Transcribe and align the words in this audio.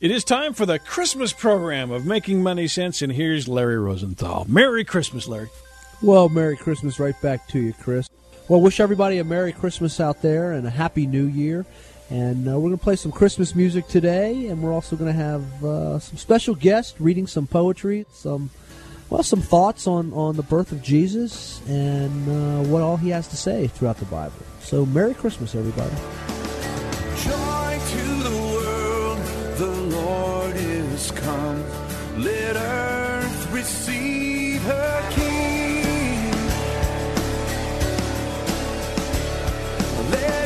It 0.00 0.10
is 0.10 0.24
time 0.24 0.54
for 0.54 0.64
the 0.64 0.78
Christmas 0.78 1.34
program 1.34 1.90
of 1.90 2.06
Making 2.06 2.42
Money 2.42 2.68
Sense, 2.68 3.02
and 3.02 3.12
here's 3.12 3.46
Larry 3.46 3.78
Rosenthal. 3.78 4.46
Merry 4.48 4.82
Christmas, 4.82 5.28
Larry. 5.28 5.50
Well, 6.00 6.30
Merry 6.30 6.56
Christmas 6.56 6.98
right 6.98 7.20
back 7.20 7.46
to 7.48 7.60
you, 7.60 7.74
Chris. 7.74 8.08
Well, 8.48 8.62
wish 8.62 8.80
everybody 8.80 9.18
a 9.18 9.24
Merry 9.24 9.52
Christmas 9.52 10.00
out 10.00 10.22
there 10.22 10.52
and 10.52 10.66
a 10.66 10.70
Happy 10.70 11.06
New 11.06 11.26
Year. 11.26 11.66
And 12.08 12.48
uh, 12.48 12.52
we're 12.52 12.70
going 12.70 12.78
to 12.78 12.82
play 12.82 12.96
some 12.96 13.12
Christmas 13.12 13.54
music 13.54 13.88
today, 13.88 14.46
and 14.46 14.62
we're 14.62 14.72
also 14.72 14.96
going 14.96 15.12
to 15.12 15.22
have 15.22 15.62
uh, 15.62 15.98
some 15.98 16.16
special 16.16 16.54
guests 16.54 16.98
reading 16.98 17.26
some 17.26 17.46
poetry, 17.46 18.06
some 18.10 18.48
well, 19.10 19.22
some 19.22 19.42
thoughts 19.42 19.86
on, 19.86 20.14
on 20.14 20.34
the 20.34 20.42
birth 20.42 20.72
of 20.72 20.80
Jesus 20.80 21.60
and 21.68 22.26
uh, 22.26 22.70
what 22.70 22.80
all 22.80 22.96
he 22.96 23.10
has 23.10 23.28
to 23.28 23.36
say 23.36 23.66
throughout 23.66 23.98
the 23.98 24.06
Bible. 24.06 24.32
So, 24.60 24.86
Merry 24.86 25.12
Christmas, 25.12 25.54
everybody. 25.54 25.94
Joy 27.22 27.60
Is 31.00 31.10
come. 31.12 31.64
Let 32.18 32.56
earth 32.56 33.52
receive 33.52 34.60
her 34.64 35.10
King. 35.16 36.30
Let 40.14 40.44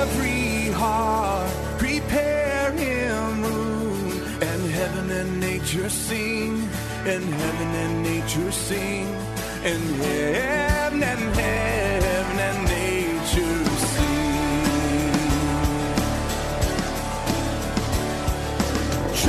every 0.00 0.72
heart 0.72 1.52
prepare 1.78 2.72
him 2.72 3.44
room, 3.44 4.22
and 4.50 4.62
heaven 4.78 5.10
and 5.20 5.38
nature 5.38 5.88
sing, 5.88 6.52
and 7.12 7.24
heaven 7.42 7.70
and 7.84 8.02
nature 8.02 8.50
sing, 8.50 9.06
and 9.70 9.82
heaven 10.02 11.02
and 11.12 11.36
heaven 11.36 12.01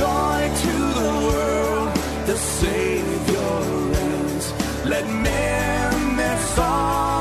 Joy 0.04 0.50
to 0.64 0.76
the 1.00 1.12
world, 1.26 1.94
the 2.26 2.36
Savior 2.36 3.54
reigns. 3.94 4.52
Let 4.84 5.06
men 5.06 6.16
their 6.18 6.38
songs 6.54 7.13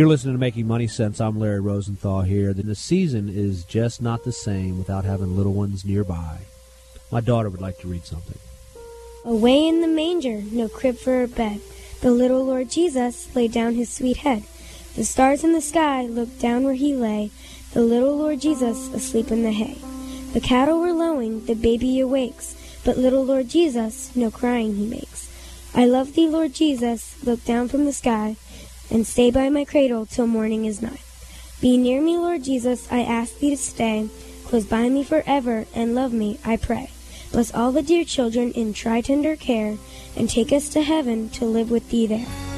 You're 0.00 0.08
listening 0.08 0.34
to 0.34 0.40
Making 0.40 0.66
Money 0.66 0.86
Sense. 0.86 1.20
I'm 1.20 1.38
Larry 1.38 1.60
Rosenthal 1.60 2.22
here. 2.22 2.54
The 2.54 2.74
season 2.74 3.28
is 3.28 3.64
just 3.64 4.00
not 4.00 4.24
the 4.24 4.32
same 4.32 4.78
without 4.78 5.04
having 5.04 5.36
little 5.36 5.52
ones 5.52 5.84
nearby. 5.84 6.38
My 7.12 7.20
daughter 7.20 7.50
would 7.50 7.60
like 7.60 7.78
to 7.80 7.86
read 7.86 8.06
something. 8.06 8.38
Away 9.26 9.68
in 9.68 9.82
the 9.82 9.86
manger, 9.86 10.40
no 10.52 10.70
crib 10.70 10.96
for 10.96 11.22
a 11.22 11.28
bed, 11.28 11.60
the 12.00 12.12
little 12.12 12.42
Lord 12.46 12.70
Jesus 12.70 13.36
laid 13.36 13.52
down 13.52 13.74
his 13.74 13.92
sweet 13.92 14.16
head. 14.16 14.44
The 14.96 15.04
stars 15.04 15.44
in 15.44 15.52
the 15.52 15.60
sky 15.60 16.06
looked 16.06 16.40
down 16.40 16.64
where 16.64 16.72
he 16.72 16.94
lay, 16.94 17.30
the 17.74 17.82
little 17.82 18.16
Lord 18.16 18.40
Jesus 18.40 18.90
asleep 18.94 19.30
in 19.30 19.42
the 19.42 19.52
hay. 19.52 19.76
The 20.32 20.40
cattle 20.40 20.80
were 20.80 20.94
lowing, 20.94 21.44
the 21.44 21.54
baby 21.54 22.00
awakes, 22.00 22.56
but 22.86 22.96
little 22.96 23.26
Lord 23.26 23.50
Jesus 23.50 24.16
no 24.16 24.30
crying 24.30 24.76
he 24.76 24.86
makes. 24.86 25.30
I 25.74 25.84
love 25.84 26.14
thee, 26.14 26.26
Lord 26.26 26.54
Jesus, 26.54 27.22
look 27.22 27.44
down 27.44 27.68
from 27.68 27.84
the 27.84 27.92
sky, 27.92 28.36
and 28.90 29.06
stay 29.06 29.30
by 29.30 29.48
my 29.48 29.64
cradle 29.64 30.06
till 30.06 30.26
morning 30.26 30.64
is 30.64 30.82
nigh. 30.82 31.00
Be 31.60 31.76
near 31.76 32.00
me, 32.00 32.16
Lord 32.16 32.44
Jesus, 32.44 32.90
I 32.90 33.00
ask 33.00 33.38
thee 33.38 33.50
to 33.50 33.56
stay, 33.56 34.08
close 34.44 34.66
by 34.66 34.88
me 34.88 35.04
forever, 35.04 35.66
and 35.74 35.94
love 35.94 36.12
me, 36.12 36.38
I 36.44 36.56
pray. 36.56 36.90
Bless 37.32 37.54
all 37.54 37.70
the 37.70 37.82
dear 37.82 38.04
children 38.04 38.50
in 38.52 38.72
try 38.72 39.00
tender 39.00 39.36
care, 39.36 39.76
and 40.16 40.28
take 40.28 40.52
us 40.52 40.68
to 40.70 40.82
heaven 40.82 41.28
to 41.30 41.44
live 41.44 41.70
with 41.70 41.90
thee 41.90 42.06
there. 42.06 42.49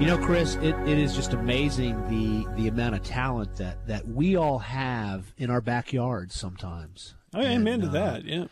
You 0.00 0.06
know, 0.06 0.16
Chris, 0.16 0.54
it, 0.56 0.74
it 0.88 0.98
is 0.98 1.14
just 1.14 1.34
amazing 1.34 1.94
the 2.08 2.50
the 2.56 2.68
amount 2.68 2.94
of 2.94 3.02
talent 3.02 3.56
that, 3.56 3.86
that 3.86 4.08
we 4.08 4.34
all 4.34 4.58
have 4.58 5.34
in 5.36 5.50
our 5.50 5.60
backyards 5.60 6.34
sometimes. 6.34 7.14
Oh, 7.34 7.42
yeah, 7.42 7.50
amen 7.50 7.82
And, 7.82 7.82
to 7.82 7.88
uh, 7.88 7.92
that. 7.92 8.24
Yeah. 8.24 8.46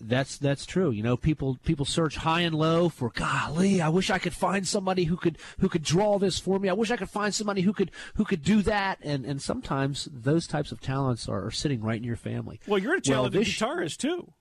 That's 0.00 0.36
that's 0.36 0.66
true. 0.66 0.90
You 0.90 1.02
know, 1.02 1.16
people 1.16 1.58
people 1.64 1.84
search 1.84 2.16
high 2.16 2.40
and 2.40 2.54
low 2.54 2.88
for 2.88 3.10
golly, 3.10 3.80
I 3.80 3.88
wish 3.88 4.10
I 4.10 4.18
could 4.18 4.34
find 4.34 4.66
somebody 4.66 5.04
who 5.04 5.16
could 5.16 5.38
who 5.58 5.68
could 5.68 5.82
draw 5.82 6.18
this 6.18 6.38
for 6.38 6.58
me. 6.58 6.68
I 6.68 6.72
wish 6.72 6.90
I 6.90 6.96
could 6.96 7.10
find 7.10 7.34
somebody 7.34 7.62
who 7.62 7.72
could 7.72 7.90
who 8.14 8.24
could 8.24 8.42
do 8.42 8.62
that. 8.62 8.98
And 9.02 9.24
and 9.24 9.40
sometimes 9.40 10.08
those 10.12 10.46
types 10.46 10.72
of 10.72 10.80
talents 10.80 11.28
are, 11.28 11.46
are 11.46 11.50
sitting 11.50 11.80
right 11.80 11.96
in 11.96 12.04
your 12.04 12.16
family. 12.16 12.60
Well, 12.66 12.78
you're 12.78 12.96
a 12.96 13.00
talented 13.00 13.40
this- 13.40 13.48
guitarist 13.48 13.98
too, 13.98 14.32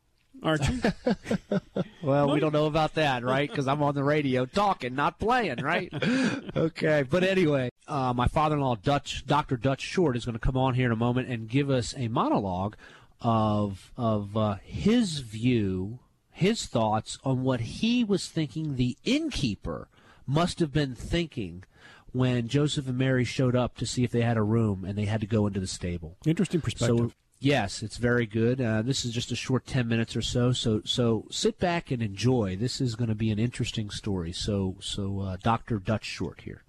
aren't 0.41 0.67
you? 0.67 0.81
Well, 2.01 2.31
we 2.31 2.39
don't 2.39 2.53
know 2.53 2.67
about 2.67 2.93
that, 2.95 3.23
right? 3.23 3.49
Because 3.49 3.67
I'm 3.67 3.83
on 3.83 3.93
the 3.93 4.03
radio 4.03 4.45
talking, 4.45 4.95
not 4.95 5.19
playing, 5.19 5.61
right? 5.61 5.91
okay, 6.55 7.03
but 7.03 7.23
anyway, 7.23 7.69
uh, 7.87 8.13
my 8.13 8.27
father-in-law, 8.27 8.77
Dutch 8.77 9.25
Doctor 9.25 9.57
Dutch 9.57 9.81
Short, 9.81 10.15
is 10.15 10.23
going 10.23 10.33
to 10.33 10.39
come 10.39 10.55
on 10.55 10.75
here 10.75 10.85
in 10.85 10.91
a 10.93 10.97
moment 10.97 11.27
and 11.27 11.49
give 11.49 11.69
us 11.69 11.93
a 11.97 12.07
monologue 12.07 12.77
of 13.21 13.91
of 13.97 14.37
uh, 14.37 14.55
his 14.63 15.19
view, 15.19 15.99
his 16.31 16.65
thoughts 16.65 17.17
on 17.23 17.43
what 17.43 17.61
he 17.61 18.03
was 18.03 18.27
thinking 18.27 18.75
the 18.75 18.97
innkeeper 19.03 19.87
must 20.25 20.59
have 20.59 20.73
been 20.73 20.93
thinking 20.93 21.63
when 22.11 22.47
Joseph 22.47 22.87
and 22.87 22.97
Mary 22.97 23.23
showed 23.23 23.55
up 23.55 23.75
to 23.77 23.85
see 23.85 24.03
if 24.03 24.11
they 24.11 24.21
had 24.21 24.37
a 24.37 24.43
room 24.43 24.83
and 24.85 24.97
they 24.97 25.05
had 25.05 25.21
to 25.21 25.27
go 25.27 25.47
into 25.47 25.59
the 25.59 25.67
stable. 25.67 26.17
Interesting 26.25 26.61
perspective. 26.61 26.97
So 26.97 27.11
yes, 27.39 27.83
it's 27.83 27.97
very 27.97 28.25
good. 28.25 28.59
Uh, 28.61 28.81
this 28.81 29.05
is 29.05 29.13
just 29.13 29.31
a 29.31 29.35
short 29.35 29.65
ten 29.65 29.87
minutes 29.87 30.15
or 30.15 30.21
so. 30.21 30.51
So 30.51 30.81
so 30.85 31.25
sit 31.31 31.59
back 31.59 31.91
and 31.91 32.01
enjoy. 32.01 32.55
This 32.55 32.81
is 32.81 32.95
going 32.95 33.09
to 33.09 33.15
be 33.15 33.31
an 33.31 33.39
interesting 33.39 33.89
story. 33.89 34.31
So 34.31 34.75
so 34.79 35.21
uh, 35.21 35.37
Doctor 35.41 35.79
Dutch 35.79 36.05
Short 36.05 36.41
here. 36.41 36.63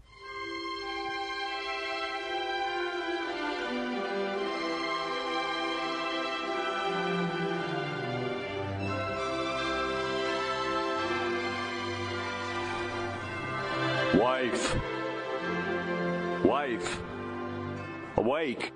Awake. 18.18 18.72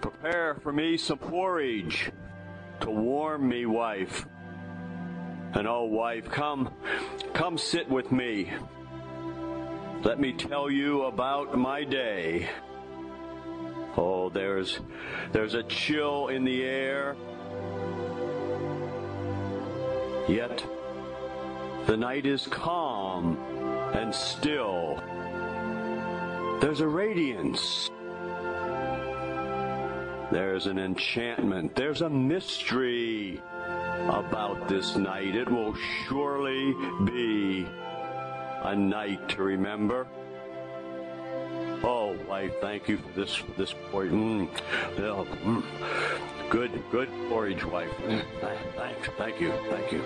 Prepare 0.00 0.54
for 0.62 0.72
me 0.72 0.96
some 0.96 1.18
porridge 1.18 2.12
to 2.78 2.90
warm 2.90 3.48
me, 3.48 3.66
wife. 3.66 4.24
And 5.54 5.66
oh, 5.66 5.82
wife, 5.82 6.30
come, 6.30 6.72
come 7.34 7.58
sit 7.58 7.90
with 7.90 8.12
me. 8.12 8.52
Let 10.04 10.20
me 10.20 10.32
tell 10.32 10.70
you 10.70 11.02
about 11.02 11.58
my 11.58 11.82
day. 11.82 12.48
Oh, 13.96 14.30
there's, 14.32 14.78
there's 15.32 15.54
a 15.54 15.64
chill 15.64 16.28
in 16.28 16.44
the 16.44 16.62
air. 16.62 17.16
Yet, 20.28 20.64
the 21.86 21.96
night 21.96 22.26
is 22.26 22.46
calm 22.46 23.36
and 23.92 24.14
still. 24.14 25.02
There's 26.60 26.80
a 26.80 26.88
radiance. 26.88 27.90
There's 30.30 30.66
an 30.66 30.78
enchantment. 30.78 31.74
There's 31.74 32.02
a 32.02 32.10
mystery 32.10 33.42
about 34.08 34.68
this 34.68 34.94
night. 34.94 35.34
It 35.34 35.50
will 35.50 35.74
surely 36.06 36.74
be 37.04 37.66
a 38.62 38.76
night 38.76 39.28
to 39.30 39.42
remember. 39.42 40.06
Oh, 41.82 42.14
wife, 42.28 42.52
thank 42.60 42.88
you 42.88 42.98
for 42.98 43.08
this 43.18 43.42
this 43.56 43.74
porridge. 43.90 44.12
Mm, 44.12 44.50
mm. 44.98 45.64
Good, 46.50 46.82
good 46.90 47.08
porridge, 47.30 47.64
wife. 47.64 47.90
Mm, 48.02 48.22
th- 48.40 48.58
Thanks, 48.76 49.08
thank 49.16 49.40
you, 49.40 49.52
thank 49.70 49.90
you. 49.90 50.02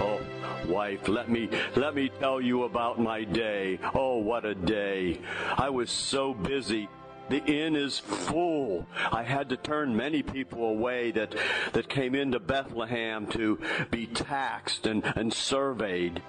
Oh, 0.00 0.20
wife, 0.66 1.08
let 1.08 1.28
me 1.28 1.48
let 1.76 1.94
me 1.94 2.10
tell 2.20 2.40
you 2.40 2.64
about 2.64 2.98
my 2.98 3.24
day. 3.24 3.78
Oh, 3.94 4.18
what 4.18 4.44
a 4.44 4.54
day. 4.54 5.20
I 5.56 5.70
was 5.70 5.90
so 5.90 6.34
busy. 6.34 6.88
The 7.28 7.42
inn 7.44 7.74
is 7.74 7.98
full. 7.98 8.86
I 9.10 9.22
had 9.22 9.48
to 9.48 9.56
turn 9.56 9.96
many 9.96 10.22
people 10.22 10.64
away 10.68 11.10
that 11.12 11.34
that 11.72 11.88
came 11.88 12.14
into 12.14 12.38
Bethlehem 12.38 13.26
to 13.28 13.58
be 13.90 14.06
taxed 14.06 14.86
and, 14.86 15.04
and 15.16 15.32
surveyed. 15.32 16.22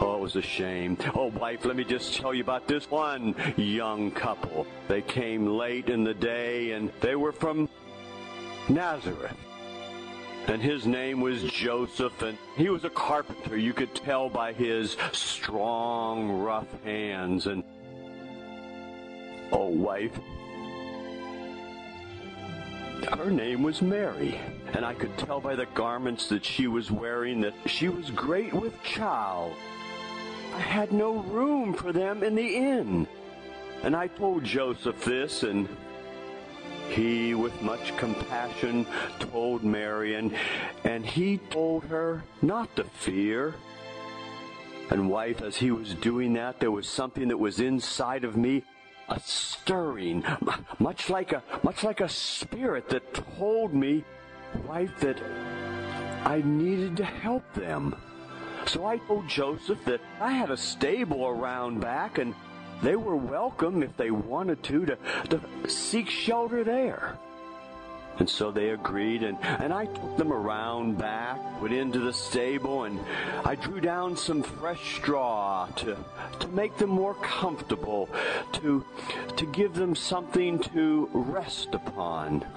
Oh, 0.00 0.16
it 0.16 0.20
was 0.20 0.36
a 0.36 0.42
shame. 0.42 0.96
Oh, 1.14 1.26
wife, 1.26 1.64
let 1.66 1.76
me 1.76 1.84
just 1.84 2.14
tell 2.14 2.32
you 2.32 2.42
about 2.42 2.66
this 2.66 2.90
one 2.90 3.34
young 3.56 4.10
couple. 4.10 4.66
They 4.88 5.02
came 5.02 5.46
late 5.46 5.90
in 5.90 6.04
the 6.04 6.14
day 6.14 6.72
and 6.72 6.90
they 7.00 7.16
were 7.16 7.32
from 7.32 7.68
Nazareth 8.68 9.36
and 10.46 10.62
his 10.62 10.86
name 10.86 11.20
was 11.20 11.42
Joseph, 11.44 12.22
and 12.22 12.36
he 12.56 12.68
was 12.68 12.84
a 12.84 12.90
carpenter. 12.90 13.56
You 13.56 13.72
could 13.72 13.94
tell 13.94 14.28
by 14.28 14.52
his 14.52 14.96
strong, 15.12 16.30
rough 16.30 16.68
hands. 16.82 17.46
And 17.46 17.62
oh, 19.52 19.68
wife, 19.68 20.18
her 23.16 23.30
name 23.30 23.62
was 23.62 23.82
Mary, 23.82 24.40
and 24.72 24.84
I 24.84 24.94
could 24.94 25.16
tell 25.18 25.40
by 25.40 25.54
the 25.54 25.66
garments 25.66 26.28
that 26.28 26.44
she 26.44 26.66
was 26.66 26.90
wearing 26.90 27.40
that 27.40 27.54
she 27.66 27.88
was 27.88 28.10
great 28.10 28.52
with 28.52 28.80
child. 28.82 29.54
I 30.54 30.60
had 30.60 30.92
no 30.92 31.18
room 31.18 31.72
for 31.72 31.92
them 31.92 32.22
in 32.22 32.34
the 32.34 32.56
inn. 32.56 33.06
And 33.82 33.96
I 33.96 34.08
told 34.08 34.44
Joseph 34.44 35.04
this, 35.04 35.42
and 35.42 35.68
he, 36.90 37.34
with 37.34 37.62
much 37.62 37.96
compassion, 37.96 38.86
told 39.18 39.64
Mary, 39.64 40.14
and, 40.14 40.34
and 40.84 41.04
he 41.04 41.38
told 41.38 41.84
her 41.84 42.22
not 42.42 42.74
to 42.76 42.84
fear. 42.84 43.54
And, 44.90 45.08
wife, 45.08 45.40
as 45.40 45.56
he 45.56 45.70
was 45.70 45.94
doing 45.94 46.32
that, 46.34 46.58
there 46.60 46.70
was 46.70 46.88
something 46.88 47.28
that 47.28 47.38
was 47.38 47.60
inside 47.60 48.24
of 48.24 48.36
me, 48.36 48.64
a 49.08 49.20
stirring, 49.20 50.24
much 50.78 51.08
like 51.08 51.32
a, 51.32 51.42
much 51.62 51.84
like 51.84 52.00
a 52.00 52.08
spirit 52.08 52.88
that 52.88 53.14
told 53.14 53.72
me, 53.72 54.04
wife, 54.66 54.98
that 55.00 55.20
I 56.24 56.42
needed 56.44 56.96
to 56.98 57.04
help 57.04 57.44
them. 57.54 57.94
So 58.66 58.84
I 58.84 58.98
told 58.98 59.28
Joseph 59.28 59.84
that 59.84 60.00
I 60.20 60.32
had 60.32 60.50
a 60.50 60.56
stable 60.56 61.26
around 61.26 61.80
back 61.80 62.18
and 62.18 62.34
they 62.82 62.96
were 62.96 63.16
welcome 63.16 63.82
if 63.82 63.96
they 63.96 64.10
wanted 64.10 64.62
to, 64.64 64.86
to, 64.86 64.98
to 65.28 65.68
seek 65.68 66.08
shelter 66.08 66.64
there. 66.64 67.18
And 68.18 68.28
so 68.28 68.50
they 68.50 68.70
agreed, 68.70 69.22
and, 69.22 69.38
and 69.42 69.72
I 69.72 69.86
took 69.86 70.18
them 70.18 70.30
around 70.30 70.98
back, 70.98 71.38
went 71.62 71.72
into 71.72 72.00
the 72.00 72.12
stable, 72.12 72.84
and 72.84 73.00
I 73.46 73.54
drew 73.54 73.80
down 73.80 74.14
some 74.14 74.42
fresh 74.42 74.96
straw 74.96 75.66
to, 75.76 75.96
to 76.40 76.48
make 76.48 76.76
them 76.76 76.90
more 76.90 77.14
comfortable, 77.14 78.10
to, 78.52 78.84
to 79.36 79.46
give 79.46 79.74
them 79.74 79.94
something 79.94 80.58
to 80.58 81.08
rest 81.12 81.74
upon. 81.74 82.44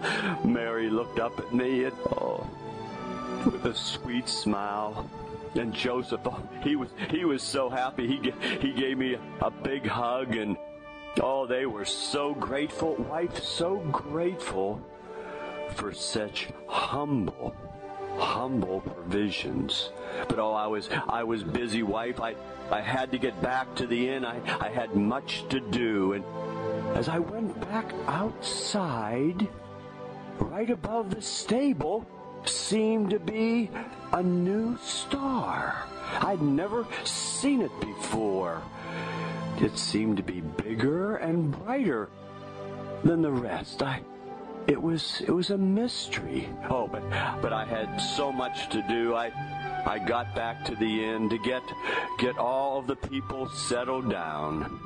Oh, 0.00 0.44
Mary 0.44 0.90
looked 0.90 1.18
up 1.18 1.40
at 1.40 1.52
me 1.52 1.84
and, 1.84 1.96
oh, 2.12 2.46
with 3.44 3.64
a 3.64 3.74
sweet 3.74 4.28
smile. 4.28 5.10
And 5.58 5.74
Joseph, 5.74 6.20
oh, 6.24 6.40
he 6.62 6.76
was 6.76 6.88
he 7.10 7.24
was 7.24 7.42
so 7.42 7.68
happy. 7.68 8.06
He 8.06 8.32
he 8.60 8.72
gave 8.72 8.96
me 8.96 9.16
a 9.40 9.50
big 9.50 9.86
hug, 9.86 10.36
and 10.36 10.56
oh, 11.20 11.46
they 11.46 11.66
were 11.66 11.84
so 11.84 12.32
grateful. 12.34 12.94
Wife, 12.94 13.42
so 13.42 13.78
grateful 13.90 14.80
for 15.74 15.92
such 15.92 16.48
humble, 16.68 17.54
humble 18.16 18.80
provisions. 18.80 19.90
But 20.28 20.38
oh, 20.38 20.52
I 20.52 20.68
was 20.68 20.88
I 21.08 21.24
was 21.24 21.42
busy, 21.42 21.82
wife. 21.82 22.20
I 22.20 22.36
I 22.70 22.80
had 22.80 23.10
to 23.10 23.18
get 23.18 23.40
back 23.42 23.74
to 23.76 23.86
the 23.86 24.10
inn. 24.10 24.24
I 24.24 24.40
I 24.60 24.68
had 24.68 24.94
much 24.94 25.48
to 25.48 25.58
do, 25.58 26.12
and 26.12 26.24
as 26.96 27.08
I 27.08 27.18
went 27.18 27.60
back 27.62 27.92
outside, 28.06 29.48
right 30.38 30.70
above 30.70 31.10
the 31.10 31.22
stable 31.22 32.06
seemed 32.44 33.10
to 33.10 33.18
be 33.18 33.70
a 34.12 34.22
new 34.22 34.76
star. 34.78 35.84
I'd 36.20 36.42
never 36.42 36.86
seen 37.04 37.62
it 37.62 37.80
before. 37.80 38.62
It 39.60 39.76
seemed 39.76 40.16
to 40.18 40.22
be 40.22 40.40
bigger 40.40 41.16
and 41.16 41.50
brighter 41.50 42.08
than 43.04 43.22
the 43.22 43.32
rest. 43.32 43.82
I 43.82 44.02
it 44.66 44.80
was 44.80 45.22
it 45.26 45.30
was 45.30 45.50
a 45.50 45.58
mystery. 45.58 46.48
Oh, 46.68 46.86
but 46.86 47.02
but 47.40 47.52
I 47.52 47.64
had 47.64 47.98
so 47.98 48.30
much 48.30 48.68
to 48.70 48.82
do. 48.88 49.14
I 49.14 49.32
I 49.86 49.98
got 49.98 50.34
back 50.34 50.64
to 50.66 50.76
the 50.76 51.04
inn 51.04 51.28
to 51.30 51.38
get 51.38 51.62
get 52.18 52.38
all 52.38 52.78
of 52.78 52.86
the 52.86 52.96
people 52.96 53.48
settled 53.48 54.10
down. 54.10 54.80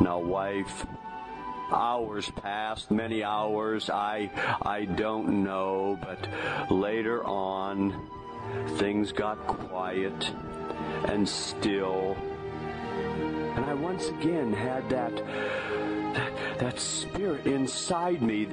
Now, 0.00 0.18
wife, 0.18 0.86
hours 1.70 2.30
passed, 2.30 2.90
many 2.90 3.22
hours. 3.22 3.90
I 3.90 4.30
I 4.62 4.84
don't 4.84 5.44
know, 5.44 5.98
but 6.02 6.70
later 6.70 7.24
on, 7.24 8.08
things 8.76 9.12
got 9.12 9.38
quiet 9.46 10.30
and 11.06 11.28
still, 11.28 12.16
and 13.56 13.64
I 13.64 13.74
once 13.74 14.08
again 14.08 14.52
had 14.52 14.88
that. 14.90 15.14
That, 16.16 16.58
that 16.58 16.80
spirit 16.80 17.46
inside 17.46 18.22
me 18.22 18.46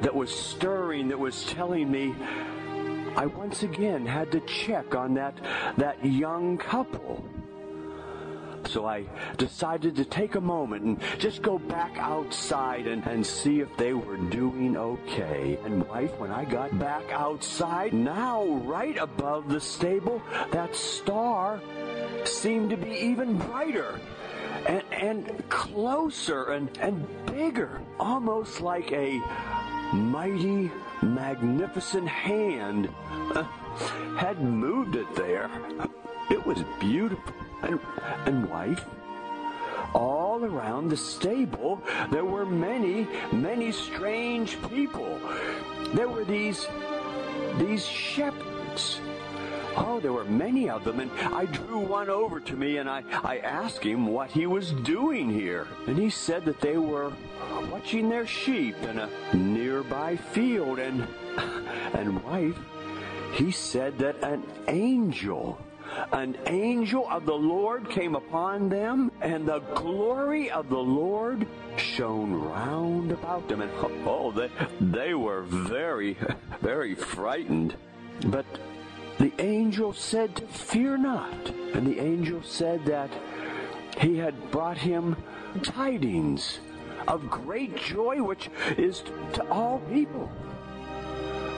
that 0.00 0.14
was 0.14 0.34
stirring, 0.34 1.08
that 1.08 1.18
was 1.18 1.44
telling 1.44 1.90
me 1.90 2.14
I 3.16 3.26
once 3.26 3.62
again 3.62 4.06
had 4.06 4.32
to 4.32 4.40
check 4.40 4.94
on 4.94 5.14
that 5.14 5.34
that 5.76 6.02
young 6.04 6.56
couple. 6.56 7.22
So 8.66 8.86
I 8.86 9.04
decided 9.36 9.96
to 9.96 10.04
take 10.04 10.34
a 10.34 10.40
moment 10.40 10.84
and 10.84 11.00
just 11.18 11.42
go 11.42 11.58
back 11.58 11.96
outside 11.98 12.86
and, 12.86 13.04
and 13.06 13.26
see 13.26 13.60
if 13.60 13.76
they 13.76 13.94
were 13.94 14.16
doing 14.16 14.76
okay. 14.76 15.58
And 15.64 15.86
wife, 15.88 16.16
when 16.18 16.30
I 16.30 16.44
got 16.44 16.78
back 16.78 17.10
outside, 17.10 17.92
now 17.92 18.44
right 18.44 18.96
above 18.96 19.48
the 19.48 19.60
stable, 19.60 20.22
that 20.52 20.74
star 20.74 21.60
seemed 22.24 22.70
to 22.70 22.76
be 22.76 22.90
even 22.90 23.36
brighter 23.38 24.00
and, 24.66 24.82
and 24.92 25.48
closer 25.48 26.52
and, 26.52 26.76
and 26.78 27.06
bigger, 27.26 27.80
almost 27.98 28.60
like 28.60 28.92
a 28.92 29.20
mighty, 29.92 30.70
magnificent 31.02 32.06
hand 32.06 32.88
uh, 33.34 33.42
had 34.16 34.40
moved 34.40 34.96
it 34.96 35.12
there. 35.14 35.50
It 36.30 36.44
was 36.46 36.62
beautiful. 36.78 37.34
And, 37.62 37.78
and 38.26 38.48
wife, 38.48 38.84
all 39.94 40.44
around 40.44 40.88
the 40.88 40.96
stable, 40.96 41.82
there 42.10 42.24
were 42.24 42.46
many, 42.46 43.06
many 43.32 43.72
strange 43.72 44.56
people. 44.68 45.18
There 45.94 46.08
were 46.08 46.24
these, 46.24 46.66
these 47.58 47.86
shepherds. 47.86 49.00
Oh, 49.76 50.00
there 50.00 50.12
were 50.12 50.24
many 50.24 50.68
of 50.68 50.84
them, 50.84 51.00
and 51.00 51.10
I 51.32 51.46
drew 51.46 51.78
one 51.78 52.10
over 52.10 52.40
to 52.40 52.56
me 52.56 52.78
and 52.78 52.90
I, 52.90 53.04
I 53.22 53.38
asked 53.38 53.84
him 53.84 54.06
what 54.06 54.30
he 54.30 54.46
was 54.46 54.72
doing 54.72 55.30
here. 55.30 55.68
And 55.86 55.96
he 55.96 56.10
said 56.10 56.44
that 56.46 56.60
they 56.60 56.76
were 56.76 57.12
watching 57.70 58.08
their 58.08 58.26
sheep 58.26 58.76
in 58.82 58.98
a 58.98 59.08
nearby 59.32 60.16
field. 60.16 60.80
And, 60.80 61.06
and 61.94 62.22
wife, 62.24 62.58
he 63.34 63.52
said 63.52 63.98
that 63.98 64.22
an 64.24 64.42
angel 64.66 65.58
an 66.12 66.36
angel 66.46 67.06
of 67.08 67.26
the 67.26 67.34
Lord 67.34 67.88
came 67.90 68.14
upon 68.14 68.68
them, 68.68 69.10
and 69.20 69.46
the 69.46 69.60
glory 69.74 70.50
of 70.50 70.68
the 70.68 70.78
Lord 70.78 71.46
shone 71.76 72.32
round 72.32 73.12
about 73.12 73.48
them. 73.48 73.60
And 73.62 73.70
oh, 74.06 74.32
they, 74.32 74.50
they 74.80 75.14
were 75.14 75.42
very, 75.42 76.16
very 76.60 76.94
frightened. 76.94 77.74
But 78.26 78.46
the 79.18 79.32
angel 79.38 79.92
said 79.92 80.36
to 80.36 80.46
fear 80.46 80.96
not. 80.96 81.50
And 81.74 81.86
the 81.86 82.00
angel 82.00 82.42
said 82.42 82.84
that 82.86 83.10
he 83.98 84.16
had 84.18 84.50
brought 84.50 84.78
him 84.78 85.16
tidings 85.62 86.60
of 87.06 87.28
great 87.28 87.76
joy, 87.76 88.22
which 88.22 88.48
is 88.76 89.02
to 89.34 89.48
all 89.48 89.80
people. 89.90 90.30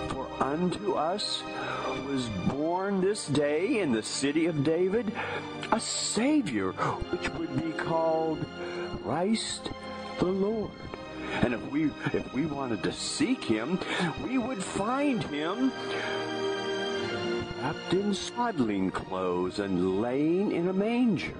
For 0.08 0.28
unto 0.40 0.94
us 0.94 1.42
was 2.00 2.28
born 2.48 3.00
this 3.00 3.26
day 3.26 3.80
in 3.80 3.92
the 3.92 4.02
city 4.02 4.46
of 4.46 4.64
David 4.64 5.12
a 5.72 5.80
Savior, 5.80 6.72
which 7.10 7.28
would 7.34 7.54
be 7.62 7.72
called 7.72 8.44
Christ 9.02 9.70
the 10.18 10.26
Lord. 10.26 10.70
And 11.40 11.54
if 11.54 11.70
we 11.70 11.90
if 12.12 12.32
we 12.34 12.46
wanted 12.46 12.82
to 12.82 12.92
seek 12.92 13.42
him, 13.42 13.78
we 14.24 14.38
would 14.38 14.62
find 14.62 15.22
him 15.24 15.72
wrapped 17.62 17.94
in 17.94 18.12
swaddling 18.12 18.90
clothes 18.90 19.58
and 19.58 20.00
laying 20.02 20.52
in 20.52 20.68
a 20.68 20.72
manger. 20.72 21.34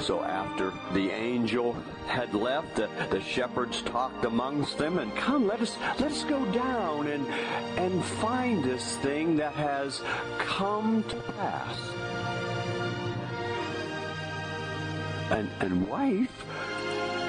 So 0.00 0.22
after 0.22 0.72
the 0.94 1.10
angel 1.10 1.76
had 2.08 2.34
left, 2.34 2.76
the, 2.76 2.88
the 3.10 3.20
shepherds 3.20 3.82
talked 3.82 4.24
amongst 4.24 4.78
them 4.78 4.98
and 4.98 5.14
come, 5.14 5.46
let 5.46 5.60
us 5.60 5.76
let 6.00 6.10
us 6.10 6.24
go 6.24 6.44
down 6.52 7.06
and 7.08 7.26
and 7.78 8.04
find 8.04 8.64
this 8.64 8.96
thing 8.96 9.36
that 9.36 9.52
has 9.52 10.02
come 10.38 11.02
to 11.04 11.16
pass. 11.32 11.78
And 15.30 15.50
and 15.60 15.86
wife, 15.88 16.44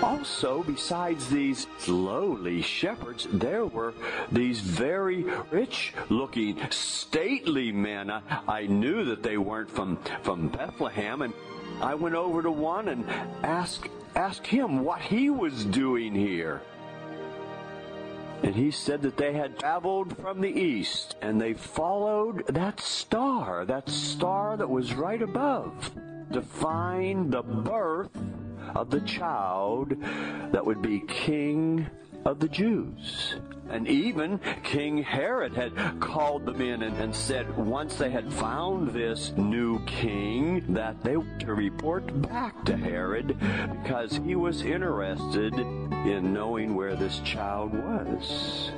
also, 0.01 0.63
besides 0.63 1.29
these 1.29 1.67
lowly 1.87 2.61
shepherds, 2.61 3.27
there 3.31 3.65
were 3.65 3.93
these 4.31 4.61
very 4.61 5.25
rich 5.51 5.93
looking, 6.09 6.57
stately 6.69 7.71
men. 7.73 8.09
I, 8.09 8.21
I 8.47 8.67
knew 8.67 9.03
that 9.05 9.23
they 9.23 9.37
weren't 9.37 9.69
from, 9.69 9.97
from 10.23 10.47
Bethlehem, 10.47 11.21
and 11.21 11.33
I 11.81 11.95
went 11.95 12.15
over 12.15 12.41
to 12.41 12.51
one 12.51 12.89
and 12.89 13.09
asked, 13.43 13.89
asked 14.15 14.45
him 14.45 14.83
what 14.83 15.01
he 15.01 15.29
was 15.29 15.63
doing 15.65 16.13
here. 16.13 16.61
And 18.43 18.55
he 18.55 18.71
said 18.71 19.01
that 19.01 19.17
they 19.17 19.33
had 19.33 19.59
traveled 19.59 20.17
from 20.17 20.41
the 20.41 20.49
east 20.49 21.15
and 21.21 21.39
they 21.39 21.53
followed 21.53 22.45
that 22.47 22.79
star, 22.79 23.65
that 23.65 23.89
star 23.89 24.57
that 24.57 24.69
was 24.69 24.93
right 24.93 25.21
above, 25.21 25.91
to 26.33 26.41
find 26.41 27.31
the 27.31 27.43
birth 27.43 28.11
of 28.75 28.89
the 28.89 29.01
child 29.01 29.95
that 30.51 30.65
would 30.65 30.81
be 30.81 31.01
king 31.07 31.87
of 32.25 32.39
the 32.39 32.47
Jews. 32.47 33.35
And 33.69 33.87
even 33.87 34.39
King 34.63 35.03
Herod 35.03 35.53
had 35.53 35.99
called 35.99 36.45
them 36.45 36.59
in 36.59 36.81
and, 36.81 36.97
and 36.97 37.15
said 37.15 37.55
once 37.55 37.95
they 37.95 38.09
had 38.09 38.33
found 38.33 38.89
this 38.89 39.31
new 39.37 39.79
king 39.85 40.73
that 40.73 41.03
they 41.03 41.17
were 41.17 41.37
to 41.39 41.53
report 41.53 42.21
back 42.23 42.65
to 42.65 42.75
Herod 42.75 43.37
because 43.83 44.19
he 44.25 44.35
was 44.35 44.63
interested 44.63 45.53
in 45.53 46.33
knowing 46.33 46.75
where 46.75 46.95
this 46.95 47.19
child 47.19 47.73
was. 47.73 48.71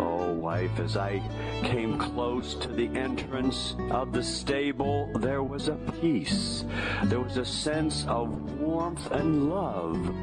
Oh, 0.00 0.32
wife, 0.32 0.80
as 0.80 0.96
I 0.96 1.22
came 1.62 1.98
close 1.98 2.54
to 2.56 2.68
the 2.68 2.88
entrance 2.88 3.76
of 3.90 4.12
the 4.12 4.24
stable, 4.24 5.10
there 5.20 5.44
was 5.44 5.68
a 5.68 5.76
peace. 6.00 6.64
There 7.04 7.20
was 7.20 7.36
a 7.36 7.44
sense 7.44 8.04
of 8.08 8.58
warmth 8.58 9.10
and 9.12 9.50
love 9.50 10.14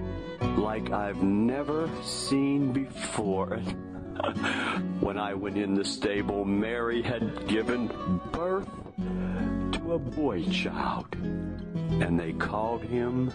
like 0.58 0.92
I've 0.92 1.22
never 1.24 1.90
seen 2.04 2.72
before. 2.72 3.58
when 5.00 5.18
I 5.18 5.34
went 5.34 5.58
in 5.58 5.74
the 5.74 5.86
stable, 5.86 6.46
Mary 6.46 7.02
had 7.02 7.48
given 7.48 7.88
birth 8.32 8.70
to 8.98 9.94
a 9.94 10.00
boy 10.00 10.44
child, 10.46 11.08
and 11.16 12.20
they 12.20 12.34
called 12.34 12.84
him 12.84 13.32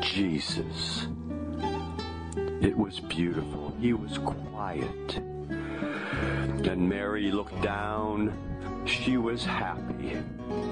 Jesus. 0.00 1.06
It 2.60 2.76
was 2.76 3.00
beautiful. 3.00 3.74
He 3.80 3.92
was 3.92 4.18
quiet. 4.18 5.20
And 6.66 6.88
Mary 6.88 7.30
looked 7.30 7.60
down. 7.60 8.32
She 8.86 9.16
was 9.16 9.44
happy. 9.44 10.18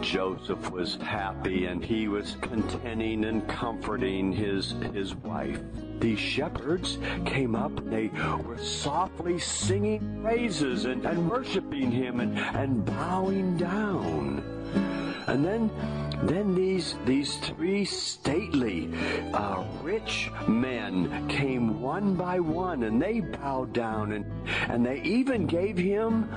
Joseph 0.00 0.70
was 0.70 0.96
happy 0.96 1.66
and 1.66 1.84
he 1.84 2.08
was 2.08 2.36
contenting 2.40 3.24
and 3.24 3.46
comforting 3.48 4.32
his, 4.32 4.74
his 4.92 5.14
wife. 5.16 5.60
These 5.98 6.18
shepherds 6.18 6.98
came 7.26 7.54
up 7.54 7.76
and 7.78 7.92
they 7.92 8.08
were 8.44 8.58
softly 8.58 9.38
singing 9.38 10.22
praises 10.22 10.86
and, 10.86 11.04
and 11.04 11.30
worshiping 11.30 11.90
him 11.90 12.20
and, 12.20 12.38
and 12.38 12.84
bowing 12.84 13.56
down. 13.56 14.42
And 15.26 15.44
then, 15.44 15.70
then 16.22 16.54
these 16.54 16.96
these 17.06 17.36
three 17.38 17.84
stately, 17.84 18.90
uh, 19.32 19.64
rich 19.82 20.30
men 20.46 21.28
came 21.28 21.80
one 21.80 22.14
by 22.14 22.40
one, 22.40 22.82
and 22.82 23.00
they 23.00 23.20
bowed 23.20 23.72
down, 23.72 24.12
and 24.12 24.26
and 24.68 24.84
they 24.84 25.00
even 25.02 25.46
gave 25.46 25.78
him 25.78 26.28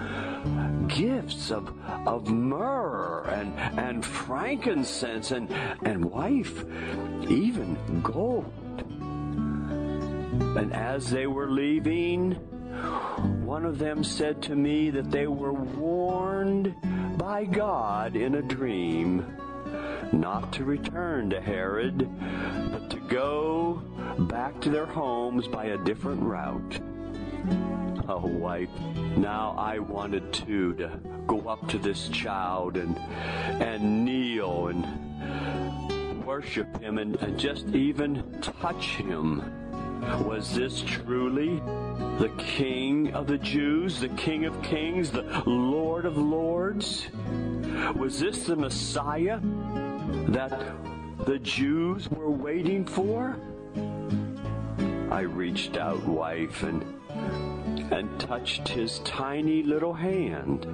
gifts 0.87 1.51
of 1.51 1.73
of 2.07 2.29
myrrh 2.29 3.23
and 3.29 3.53
and 3.79 4.05
frankincense 4.05 5.31
and 5.31 5.51
and 5.83 6.05
wife, 6.05 6.63
even 7.27 7.77
gold. 8.01 8.51
And 10.57 10.73
as 10.73 11.09
they 11.09 11.27
were 11.27 11.49
leaving, 11.49 12.33
one 13.45 13.65
of 13.65 13.79
them 13.79 14.03
said 14.03 14.41
to 14.43 14.55
me 14.55 14.91
that 14.91 15.11
they 15.11 15.27
were 15.27 15.53
warned 15.53 16.73
by 17.17 17.45
God 17.45 18.15
in 18.15 18.35
a 18.35 18.41
dream 18.41 19.25
not 20.11 20.51
to 20.53 20.65
return 20.65 21.29
to 21.29 21.39
Herod, 21.39 22.09
but 22.71 22.89
to 22.89 22.97
go 23.07 23.81
back 24.19 24.59
to 24.61 24.69
their 24.69 24.85
homes 24.85 25.47
by 25.47 25.65
a 25.65 25.77
different 25.77 26.21
route. 26.21 26.79
Oh, 28.07 28.25
wife, 28.25 28.69
now 29.15 29.55
I 29.57 29.79
wanted 29.79 30.33
to 30.33 30.89
go 31.25 31.39
up 31.47 31.67
to 31.69 31.77
this 31.77 32.09
child 32.09 32.75
and 32.75 32.97
and 33.61 34.03
kneel 34.03 34.67
and 34.67 36.25
worship 36.25 36.81
him 36.81 36.97
and, 36.97 37.15
and 37.17 37.39
just 37.39 37.67
even 37.69 38.41
touch 38.41 38.95
him. 38.95 39.41
Was 40.25 40.53
this 40.53 40.81
truly 40.81 41.59
the 42.19 42.31
King 42.37 43.13
of 43.13 43.27
the 43.27 43.37
Jews, 43.37 43.99
the 43.99 44.09
King 44.09 44.45
of 44.45 44.61
Kings, 44.61 45.11
the 45.11 45.23
Lord 45.45 46.05
of 46.05 46.17
Lords? 46.17 47.07
Was 47.95 48.19
this 48.19 48.43
the 48.43 48.55
Messiah 48.55 49.39
that 50.29 50.75
the 51.25 51.39
Jews 51.39 52.09
were 52.09 52.29
waiting 52.29 52.85
for? 52.85 53.37
I 55.11 55.21
reached 55.21 55.77
out, 55.77 56.03
wife, 56.05 56.63
and 56.63 56.83
and 57.91 58.19
touched 58.19 58.67
his 58.67 58.99
tiny 58.99 59.61
little 59.61 59.93
hand. 59.93 60.65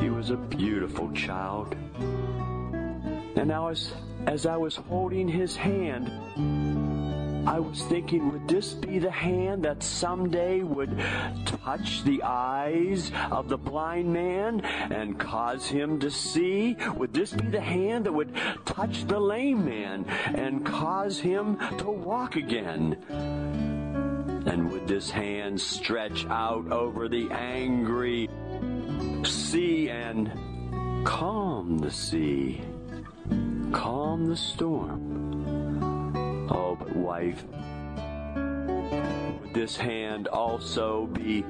He 0.00 0.10
was 0.10 0.30
a 0.30 0.36
beautiful 0.36 1.10
child. 1.12 1.74
And 3.36 3.52
I 3.52 3.74
as 4.26 4.46
I 4.46 4.56
was 4.56 4.76
holding 4.76 5.28
his 5.28 5.56
hand, 5.56 6.10
I 7.46 7.60
was 7.60 7.82
thinking, 7.82 8.32
would 8.32 8.48
this 8.48 8.72
be 8.72 8.98
the 8.98 9.10
hand 9.10 9.64
that 9.64 9.82
someday 9.82 10.62
would 10.62 10.98
touch 11.44 12.02
the 12.04 12.22
eyes 12.22 13.12
of 13.30 13.48
the 13.48 13.58
blind 13.58 14.12
man 14.12 14.62
and 14.62 15.18
cause 15.18 15.66
him 15.66 16.00
to 16.00 16.10
see? 16.10 16.76
Would 16.96 17.12
this 17.12 17.32
be 17.32 17.46
the 17.48 17.60
hand 17.60 18.06
that 18.06 18.12
would 18.12 18.34
touch 18.64 19.06
the 19.06 19.20
lame 19.20 19.66
man 19.66 20.06
and 20.34 20.64
cause 20.64 21.18
him 21.18 21.58
to 21.78 21.90
walk 21.90 22.36
again? 22.36 22.96
And 24.46 24.70
would 24.72 24.88
this 24.88 25.10
hand 25.10 25.60
stretch 25.60 26.26
out 26.26 26.72
over 26.72 27.08
the 27.08 27.30
angry 27.30 28.30
sea 29.22 29.90
and 29.90 30.32
calm 31.04 31.78
the 31.78 31.90
sea, 31.90 32.62
calm 33.72 34.26
the 34.26 34.36
storm? 34.36 35.13
Oh, 36.48 36.76
but 36.78 36.94
wife, 36.94 37.44
would 38.34 39.54
this 39.54 39.76
hand 39.76 40.28
also 40.28 41.06
be 41.06 41.44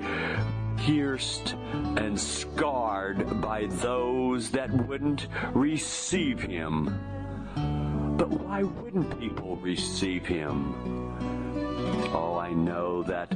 pierced 0.76 1.54
and 1.96 2.18
scarred 2.18 3.40
by 3.40 3.66
those 3.66 4.50
that 4.50 4.70
wouldn't 4.86 5.28
receive 5.52 6.40
him? 6.40 6.98
But 8.16 8.30
why 8.30 8.62
wouldn't 8.62 9.18
people 9.18 9.56
receive 9.56 10.24
him? 10.24 10.74
Oh, 12.14 12.38
I 12.38 12.52
know 12.52 13.02
that 13.04 13.32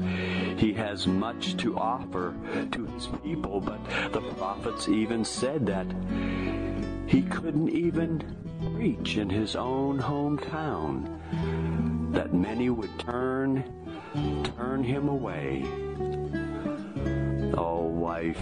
he 0.58 0.72
has 0.74 1.06
much 1.06 1.56
to 1.58 1.76
offer 1.76 2.34
to 2.70 2.86
his 2.86 3.08
people, 3.24 3.60
but 3.60 3.84
the 4.12 4.20
prophets 4.20 4.88
even 4.88 5.24
said 5.24 5.66
that 5.66 5.86
he 7.06 7.22
couldn't 7.22 7.70
even 7.70 8.22
preach 8.74 9.16
in 9.16 9.30
his 9.30 9.56
own 9.56 9.98
hometown, 9.98 11.17
that 12.12 12.32
many 12.32 12.70
would 12.70 12.98
turn, 12.98 13.64
turn 14.56 14.82
him 14.82 15.08
away. 15.08 15.64
Oh, 17.56 17.84
wife, 17.84 18.40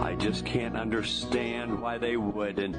I 0.00 0.14
just 0.18 0.44
can't 0.44 0.76
understand 0.76 1.80
why 1.80 1.98
they 1.98 2.16
wouldn't. 2.16 2.76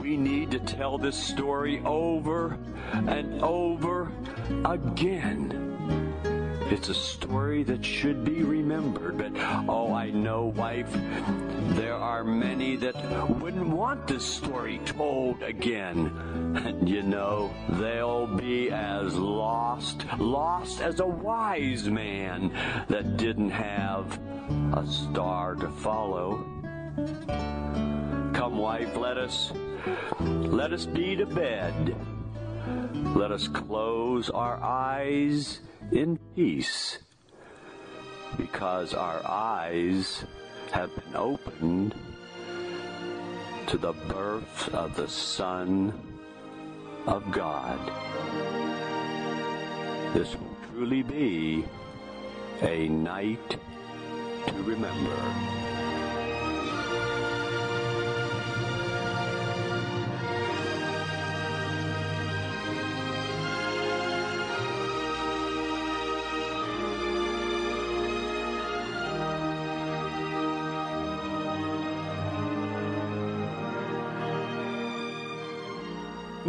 We 0.00 0.16
need 0.16 0.50
to 0.52 0.58
tell 0.60 0.98
this 0.98 1.16
story 1.16 1.82
over 1.84 2.58
and 2.92 3.42
over 3.42 4.12
again. 4.64 5.99
It's 6.70 6.88
a 6.88 6.94
story 6.94 7.64
that 7.64 7.84
should 7.84 8.24
be 8.24 8.44
remembered, 8.44 9.18
but 9.18 9.32
oh, 9.68 9.92
I 9.92 10.10
know, 10.10 10.44
wife, 10.44 10.92
there 11.74 11.96
are 11.96 12.22
many 12.22 12.76
that 12.76 12.94
wouldn't 13.40 13.66
want 13.66 14.06
this 14.06 14.24
story 14.24 14.78
told 14.84 15.42
again. 15.42 16.06
And 16.64 16.88
you 16.88 17.02
know, 17.02 17.52
they'll 17.70 18.28
be 18.28 18.70
as 18.70 19.16
lost, 19.16 20.06
lost 20.18 20.80
as 20.80 21.00
a 21.00 21.06
wise 21.06 21.88
man 21.88 22.52
that 22.86 23.16
didn't 23.16 23.50
have 23.50 24.20
a 24.72 24.86
star 24.86 25.56
to 25.56 25.68
follow. 25.70 26.36
Come, 28.32 28.58
wife, 28.58 28.96
let 28.96 29.18
us 29.18 29.52
let 30.28 30.72
us 30.72 30.86
be 30.86 31.16
to 31.16 31.26
bed. 31.26 31.96
Let 33.16 33.32
us 33.32 33.48
close 33.48 34.30
our 34.30 34.62
eyes 34.62 35.58
in 35.92 36.18
peace, 36.34 36.98
because 38.36 38.94
our 38.94 39.20
eyes 39.26 40.24
have 40.72 40.94
been 40.94 41.16
opened 41.16 41.94
to 43.66 43.76
the 43.76 43.92
birth 43.92 44.72
of 44.74 44.94
the 44.94 45.08
Son 45.08 45.92
of 47.06 47.30
God. 47.30 47.78
This 50.14 50.34
will 50.36 50.56
truly 50.72 51.02
be 51.02 51.64
a 52.62 52.88
night 52.88 53.58
to 54.46 54.54
remember. 54.62 55.69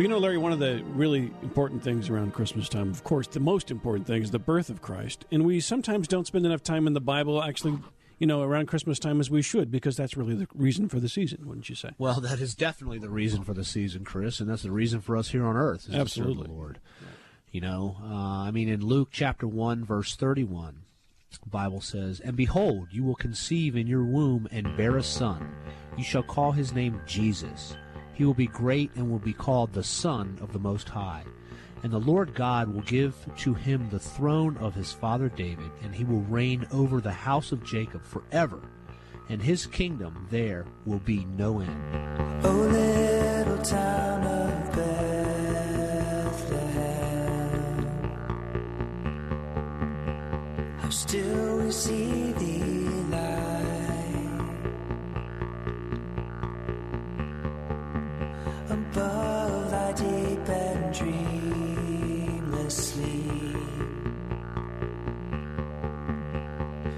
Well, 0.02 0.06
you 0.08 0.16
know, 0.16 0.18
Larry, 0.18 0.40
one 0.40 0.52
of 0.52 0.58
the 0.58 0.84
really 0.96 1.32
important 1.44 1.84
things 1.84 2.10
around 2.10 2.34
Christmas 2.34 2.68
time, 2.68 2.90
of 2.90 3.04
course, 3.04 3.28
the 3.28 3.40
most 3.40 3.70
important 3.70 4.08
thing 4.08 4.24
is 4.24 4.32
the 4.32 4.40
birth 4.40 4.72
of 4.72 4.82
Christ. 4.82 5.26
And 5.32 5.46
we 5.46 5.60
sometimes 5.60 6.08
don't 6.08 6.26
spend 6.26 6.44
enough 6.44 6.64
time 6.64 6.88
in 6.88 6.94
the 6.94 7.00
Bible 7.00 7.44
actually, 7.44 7.78
you 8.18 8.26
know, 8.26 8.42
around 8.42 8.66
Christmas 8.66 8.98
time 8.98 9.20
as 9.20 9.30
we 9.30 9.44
should, 9.44 9.70
because 9.70 9.96
that's 9.96 10.18
really 10.18 10.34
the 10.34 10.48
reason 10.56 10.90
for 10.90 11.00
the 11.00 11.08
season, 11.08 11.48
wouldn't 11.48 11.70
you 11.70 11.76
say? 11.76 11.92
Well, 12.00 12.20
that 12.20 12.40
is 12.40 12.56
definitely 12.56 12.98
the 12.98 13.12
reason 13.12 13.44
for 13.44 13.54
the 13.54 13.64
season, 13.64 14.04
Chris, 14.04 14.40
and 14.40 14.50
that's 14.50 14.64
the 14.64 14.72
reason 14.72 15.02
for 15.02 15.16
us 15.16 15.30
here 15.30 15.46
on 15.46 15.56
earth. 15.56 15.88
Is 15.88 15.94
Absolutely. 15.94 16.48
the 16.48 16.52
Lord. 16.52 16.80
You 17.52 17.62
know, 17.62 17.98
uh, 18.02 18.08
I 18.08 18.50
mean, 18.50 18.70
in 18.70 18.84
Luke 18.84 19.10
chapter 19.12 19.48
one, 19.48 19.86
verse 19.86 20.16
thirty-one, 20.16 20.82
Bible 21.46 21.80
says, 21.80 22.20
"And 22.20 22.36
behold, 22.36 22.88
you 22.90 23.04
will 23.04 23.14
conceive 23.14 23.76
in 23.76 23.86
your 23.86 24.04
womb 24.04 24.48
and 24.52 24.76
bear 24.76 24.98
a 24.98 25.04
son. 25.04 25.54
You 25.96 26.04
shall 26.04 26.24
call 26.24 26.54
his 26.54 26.74
name 26.74 27.00
Jesus. 27.06 27.76
He 28.14 28.26
will 28.26 28.34
be 28.34 28.48
great 28.48 28.92
and 28.96 29.10
will 29.10 29.20
be 29.20 29.34
called 29.34 29.74
the 29.74 29.84
Son 29.84 30.38
of 30.42 30.54
the 30.54 30.60
Most 30.60 30.90
High. 30.90 31.24
And 31.84 31.92
the 31.92 32.00
Lord 32.00 32.36
God 32.36 32.72
will 32.72 32.82
give 32.82 33.16
to 33.40 33.54
him 33.56 33.90
the 33.90 34.00
throne 34.00 34.56
of 34.58 34.76
his 34.76 34.92
father 34.92 35.30
David, 35.30 35.72
and 35.82 35.96
he 35.96 36.04
will 36.04 36.22
reign 36.22 36.68
over 36.72 37.02
the 37.02 37.12
house 37.12 37.52
of 37.52 37.64
Jacob 37.64 38.04
forever, 38.04 38.62
and 39.30 39.42
his 39.42 39.66
kingdom 39.66 40.28
there 40.30 40.66
will 40.86 41.00
be 41.00 41.26
no 41.26 41.60
end. 41.60 41.82
Oh, 42.44 42.52
little 42.52 43.58
town 43.64 44.24
of 44.24 44.76
Bethlehem, 44.76 46.28
how 50.80 50.90
still 50.90 51.58
we 51.64 51.72
see 51.72 52.32
thee. 52.34 52.61
Deep 58.94 60.50
and. 60.50 61.02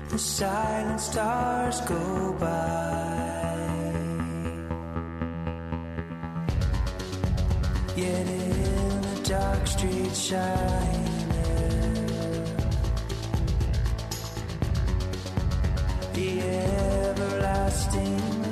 The 0.10 0.20
silent 0.20 1.02
stars 1.02 1.82
go 1.82 2.34
by. 2.40 2.46
Yet 7.96 8.28
in 8.28 9.02
the 9.02 9.22
dark 9.24 9.66
street 9.66 10.16
shining, 10.16 11.26
the 16.14 16.42
everlasting. 16.42 18.43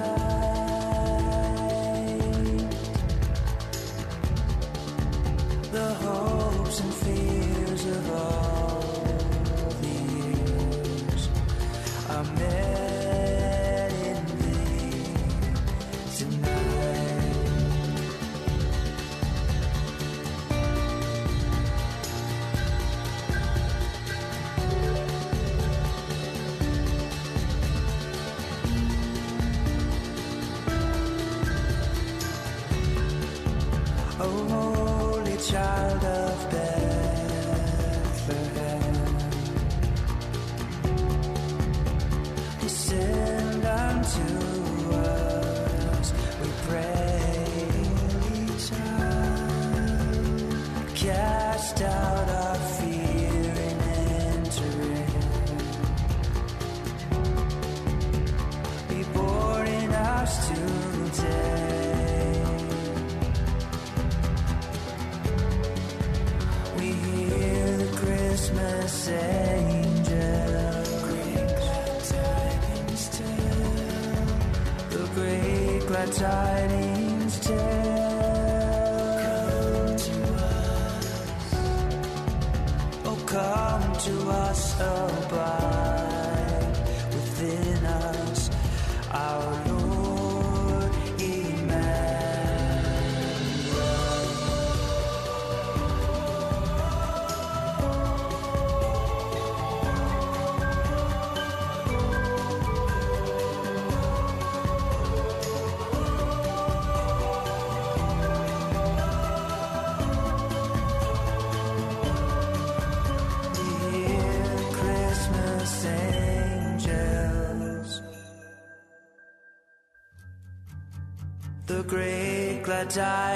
die. 122.91 123.30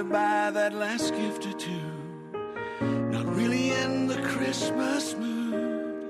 to 0.00 0.04
buy 0.04 0.50
that 0.50 0.72
last 0.72 1.14
gift 1.14 1.44
or 1.44 1.52
two. 1.52 1.86
Not 3.10 3.26
really 3.36 3.70
in 3.72 4.06
the 4.06 4.16
Christmas 4.22 5.14
mood. 5.14 6.08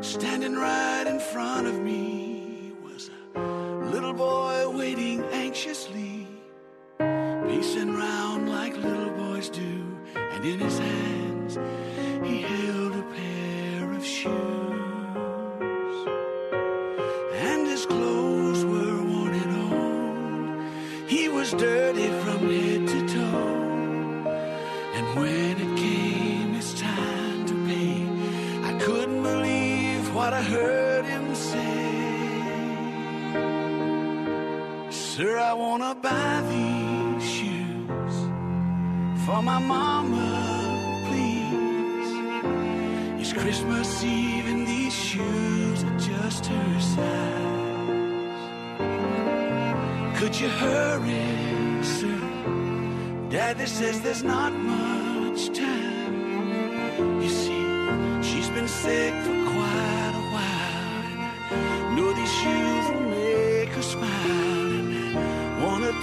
Standing 0.00 0.56
right 0.56 1.04
in 1.06 1.20
front 1.20 1.66
of 1.66 1.78
me 1.78 1.97
Could 50.28 50.40
you 50.40 50.48
hurry, 50.50 51.82
sir? 51.82 52.20
Daddy 53.30 53.64
says 53.64 54.02
there's 54.02 54.22
not 54.22 54.52
much 54.52 55.56
time. 55.56 57.22
You 57.22 57.30
see, 57.30 57.64
she's 58.22 58.50
been 58.50 58.68
sick 58.68 59.14
for 59.24 59.38
quite 59.54 60.14
a 60.22 60.26
while. 60.34 60.88
And 61.50 61.96
know 61.96 62.12
these 62.12 62.34
shoes 62.40 62.84
will 62.90 63.08
make 63.08 63.70
her 63.70 63.80
smile. 63.80 64.70
And 64.82 65.16
I 65.16 65.64
want 65.64 65.84
her 65.84 65.98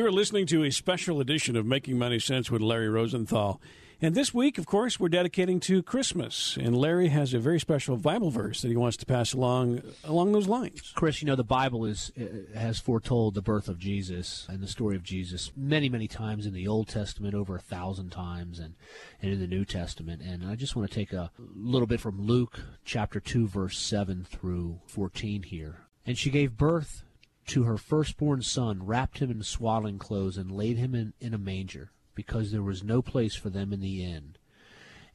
You're 0.00 0.10
listening 0.10 0.46
to 0.46 0.64
a 0.64 0.70
special 0.70 1.20
edition 1.20 1.56
of 1.56 1.66
Making 1.66 1.98
Money 1.98 2.18
Sense 2.18 2.50
with 2.50 2.62
Larry 2.62 2.88
Rosenthal. 2.88 3.60
And 4.00 4.14
this 4.14 4.32
week, 4.32 4.56
of 4.56 4.64
course, 4.64 4.98
we're 4.98 5.10
dedicating 5.10 5.60
to 5.60 5.82
Christmas. 5.82 6.56
And 6.58 6.74
Larry 6.74 7.08
has 7.08 7.34
a 7.34 7.38
very 7.38 7.60
special 7.60 7.98
Bible 7.98 8.30
verse 8.30 8.62
that 8.62 8.68
he 8.68 8.76
wants 8.76 8.96
to 8.96 9.04
pass 9.04 9.34
along 9.34 9.82
along 10.02 10.32
those 10.32 10.48
lines. 10.48 10.90
Chris, 10.94 11.20
you 11.20 11.26
know 11.26 11.36
the 11.36 11.44
Bible 11.44 11.84
is 11.84 12.12
uh, 12.18 12.58
has 12.58 12.78
foretold 12.78 13.34
the 13.34 13.42
birth 13.42 13.68
of 13.68 13.78
Jesus 13.78 14.46
and 14.48 14.62
the 14.62 14.68
story 14.68 14.96
of 14.96 15.02
Jesus 15.02 15.52
many, 15.54 15.90
many 15.90 16.08
times 16.08 16.46
in 16.46 16.54
the 16.54 16.66
Old 16.66 16.88
Testament, 16.88 17.34
over 17.34 17.56
a 17.56 17.60
thousand 17.60 18.08
times, 18.08 18.58
and 18.58 18.76
and 19.20 19.30
in 19.30 19.38
the 19.38 19.46
New 19.46 19.66
Testament. 19.66 20.22
And 20.22 20.46
I 20.46 20.54
just 20.54 20.74
want 20.74 20.88
to 20.88 20.94
take 20.94 21.12
a 21.12 21.30
little 21.54 21.86
bit 21.86 22.00
from 22.00 22.22
Luke 22.22 22.58
chapter 22.86 23.20
two, 23.20 23.46
verse 23.46 23.78
seven 23.78 24.24
through 24.24 24.80
fourteen 24.86 25.42
here. 25.42 25.82
And 26.06 26.16
she 26.16 26.30
gave 26.30 26.56
birth 26.56 27.04
to 27.46 27.64
her 27.64 27.76
firstborn 27.76 28.42
son, 28.42 28.84
wrapped 28.84 29.18
him 29.18 29.30
in 29.30 29.42
swaddling 29.42 29.98
clothes, 29.98 30.36
and 30.36 30.50
laid 30.50 30.76
him 30.76 30.94
in, 30.94 31.12
in 31.20 31.34
a 31.34 31.38
manger, 31.38 31.90
because 32.14 32.50
there 32.50 32.62
was 32.62 32.84
no 32.84 33.02
place 33.02 33.34
for 33.34 33.50
them 33.50 33.72
in 33.72 33.80
the 33.80 34.04
inn. 34.04 34.36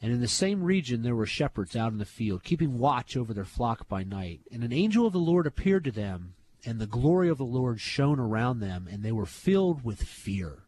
And 0.02 0.12
in 0.12 0.22
the 0.22 0.28
same 0.28 0.64
region 0.64 1.02
there 1.02 1.16
were 1.16 1.26
shepherds 1.26 1.76
out 1.76 1.92
in 1.92 1.98
the 1.98 2.06
field, 2.06 2.44
keeping 2.44 2.78
watch 2.78 3.16
over 3.16 3.34
their 3.34 3.46
flock 3.46 3.88
by 3.88 4.04
night. 4.04 4.42
And 4.52 4.64
an 4.64 4.74
angel 4.74 5.08
of 5.08 5.14
the 5.14 5.20
Lord 5.20 5.48
appeared 5.48 5.84
to 5.86 5.92
them, 5.92 6.34
and 6.66 6.80
the 6.80 6.88
glory 6.88 7.30
of 7.30 7.38
the 7.38 7.46
Lord 7.46 7.80
shone 7.80 8.20
around 8.20 8.60
them, 8.60 8.88
and 8.92 9.04
they 9.04 9.12
were 9.12 9.26
filled 9.26 9.84
with 9.84 10.04
fear. 10.04 10.64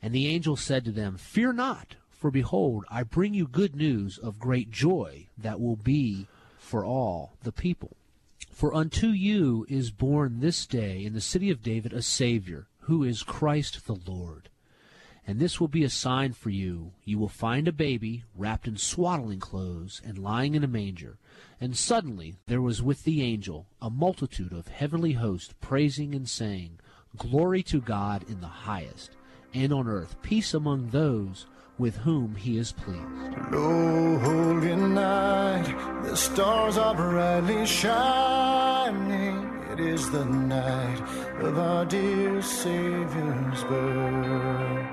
And 0.00 0.14
the 0.14 0.28
angel 0.28 0.56
said 0.56 0.84
to 0.84 0.92
them, 0.92 1.16
Fear 1.16 1.54
not, 1.54 1.96
for 2.10 2.30
behold, 2.30 2.84
I 2.90 3.02
bring 3.02 3.34
you 3.34 3.46
good 3.46 3.76
news 3.76 4.18
of 4.18 4.38
great 4.38 4.70
joy 4.70 5.26
that 5.36 5.60
will 5.60 5.76
be 5.76 6.26
for 6.58 6.84
all 6.84 7.36
the 7.42 7.52
people. 7.52 7.96
For 8.56 8.72
unto 8.72 9.08
you 9.08 9.66
is 9.68 9.90
born 9.90 10.40
this 10.40 10.64
day 10.64 11.04
in 11.04 11.12
the 11.12 11.20
city 11.20 11.50
of 11.50 11.62
David 11.62 11.92
a 11.92 12.00
Savior, 12.00 12.68
who 12.84 13.04
is 13.04 13.22
Christ 13.22 13.84
the 13.84 13.98
Lord. 14.06 14.48
And 15.26 15.38
this 15.38 15.60
will 15.60 15.68
be 15.68 15.84
a 15.84 15.90
sign 15.90 16.32
for 16.32 16.48
you. 16.48 16.92
You 17.04 17.18
will 17.18 17.28
find 17.28 17.68
a 17.68 17.72
baby 17.72 18.24
wrapped 18.34 18.66
in 18.66 18.78
swaddling 18.78 19.40
clothes 19.40 20.00
and 20.02 20.16
lying 20.16 20.54
in 20.54 20.64
a 20.64 20.68
manger. 20.68 21.18
And 21.60 21.76
suddenly 21.76 22.36
there 22.46 22.62
was 22.62 22.80
with 22.80 23.04
the 23.04 23.20
angel 23.20 23.66
a 23.82 23.90
multitude 23.90 24.54
of 24.54 24.68
heavenly 24.68 25.12
hosts 25.12 25.52
praising 25.60 26.14
and 26.14 26.26
saying, 26.26 26.78
Glory 27.14 27.62
to 27.64 27.82
God 27.82 28.24
in 28.26 28.40
the 28.40 28.46
highest, 28.46 29.10
and 29.52 29.70
on 29.70 29.86
earth 29.86 30.16
peace 30.22 30.54
among 30.54 30.88
those 30.92 31.44
with 31.78 31.96
whom 31.96 32.34
he 32.36 32.58
is 32.58 32.72
pleased. 32.72 33.02
Lo, 33.52 34.18
holy 34.18 34.76
night, 34.76 36.02
the 36.04 36.16
stars 36.16 36.78
are 36.78 36.94
brightly 36.94 37.66
shining. 37.66 39.52
It 39.72 39.80
is 39.80 40.10
the 40.10 40.24
night 40.24 41.00
of 41.40 41.58
our 41.58 41.84
dear 41.84 42.40
Savior's 42.40 43.62
birth. 43.64 44.86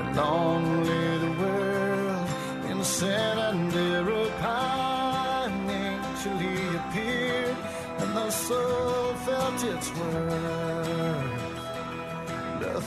And 0.00 0.16
long 0.16 0.84
lay 0.84 1.18
the 1.18 1.32
world 1.42 2.28
in 2.70 2.82
sin 2.82 3.38
and 3.38 3.74
error 3.74 4.30
pining 4.40 6.00
till 6.22 6.38
he 6.38 6.76
appeared, 6.78 7.56
and 7.98 8.16
the 8.16 8.30
soul 8.30 9.14
felt 9.26 9.64
its 9.64 9.90
worth. 9.96 11.42
The 12.60 12.80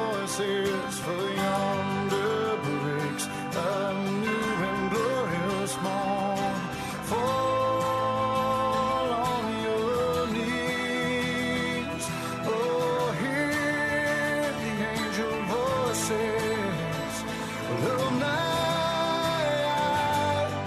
rejoices, 0.00 0.98
for 1.00 1.30
yonder 1.30 2.56
breaks 2.62 3.26
a 3.56 3.94
new 4.20 4.54
and 4.68 4.90
glorious 4.90 5.74
morn. 5.82 6.54
Fall 7.10 8.32
on 9.12 9.44
your 9.62 10.26
knees, 10.34 12.04
oh, 12.46 13.12
hear 13.20 14.42
the 14.60 14.72
angel 14.94 15.34
voices. 15.54 17.14
The 17.84 17.96
night 18.24 19.30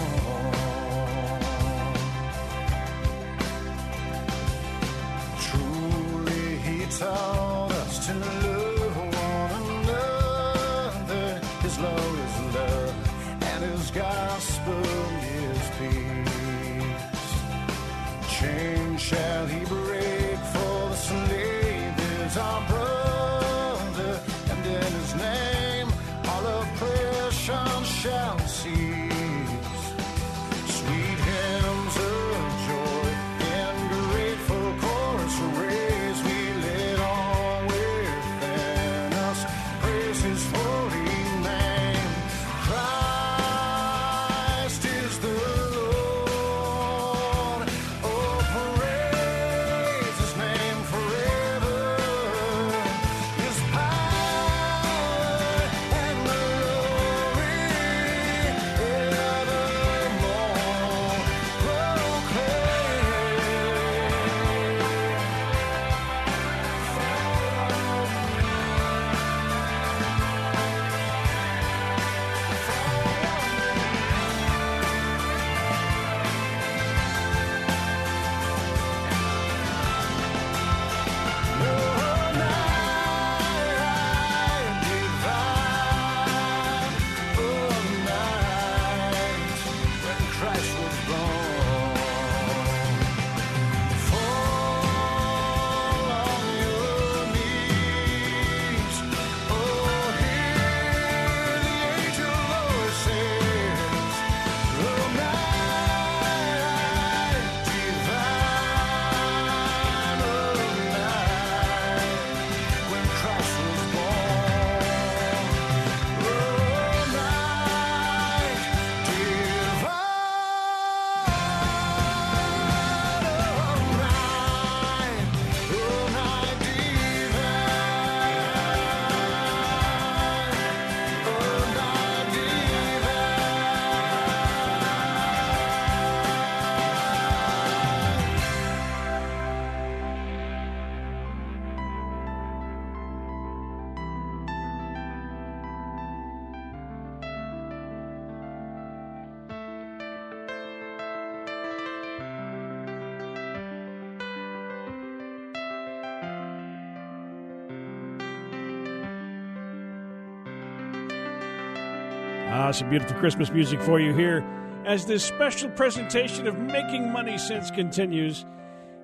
Ah, 162.65 162.71
some 162.71 162.88
beautiful 162.88 163.15
Christmas 163.19 163.50
music 163.50 163.79
for 163.83 164.00
you 164.00 164.15
here 164.15 164.42
as 164.87 165.04
this 165.04 165.23
special 165.23 165.69
presentation 165.69 166.46
of 166.46 166.58
Making 166.58 167.12
Money 167.12 167.37
Sense 167.37 167.71
continues. 167.71 168.46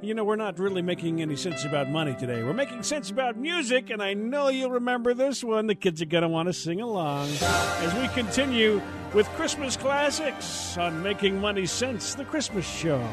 You 0.01 0.15
know, 0.15 0.25
we're 0.25 0.37
not 0.37 0.59
really 0.59 0.81
making 0.81 1.21
any 1.21 1.37
sense 1.37 1.67
about 1.67 1.91
money 1.91 2.15
today. 2.15 2.43
We're 2.43 2.55
making 2.55 2.85
sense 2.85 3.11
about 3.11 3.37
music, 3.37 3.91
and 3.91 4.03
I 4.03 4.15
know 4.15 4.49
you'll 4.49 4.71
remember 4.71 5.13
this 5.13 5.45
one. 5.45 5.67
The 5.67 5.75
kids 5.75 6.01
are 6.01 6.07
going 6.07 6.23
to 6.23 6.29
want 6.29 6.47
to 6.47 6.55
sing 6.55 6.81
along 6.81 7.29
as 7.43 7.95
we 8.01 8.09
continue 8.15 8.81
with 9.13 9.29
Christmas 9.37 9.77
classics 9.77 10.79
on 10.79 11.03
Making 11.03 11.39
Money 11.39 11.67
Sense, 11.67 12.15
the 12.15 12.25
Christmas 12.25 12.67
show. 12.67 13.07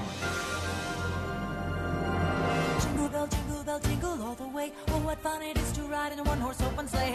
Jingle 2.79 3.09
bell, 3.09 3.27
jingle 3.27 3.63
bell, 3.65 3.79
jingle 3.81 4.23
all 4.23 4.35
the 4.35 4.47
way. 4.47 4.71
Oh, 4.87 4.99
what 4.99 5.19
fun 5.19 5.41
it 5.41 5.57
is 5.57 5.73
to 5.73 5.81
ride 5.81 6.13
in 6.13 6.19
a 6.19 6.23
one-horse 6.23 6.61
open 6.61 6.87
sleigh. 6.87 7.06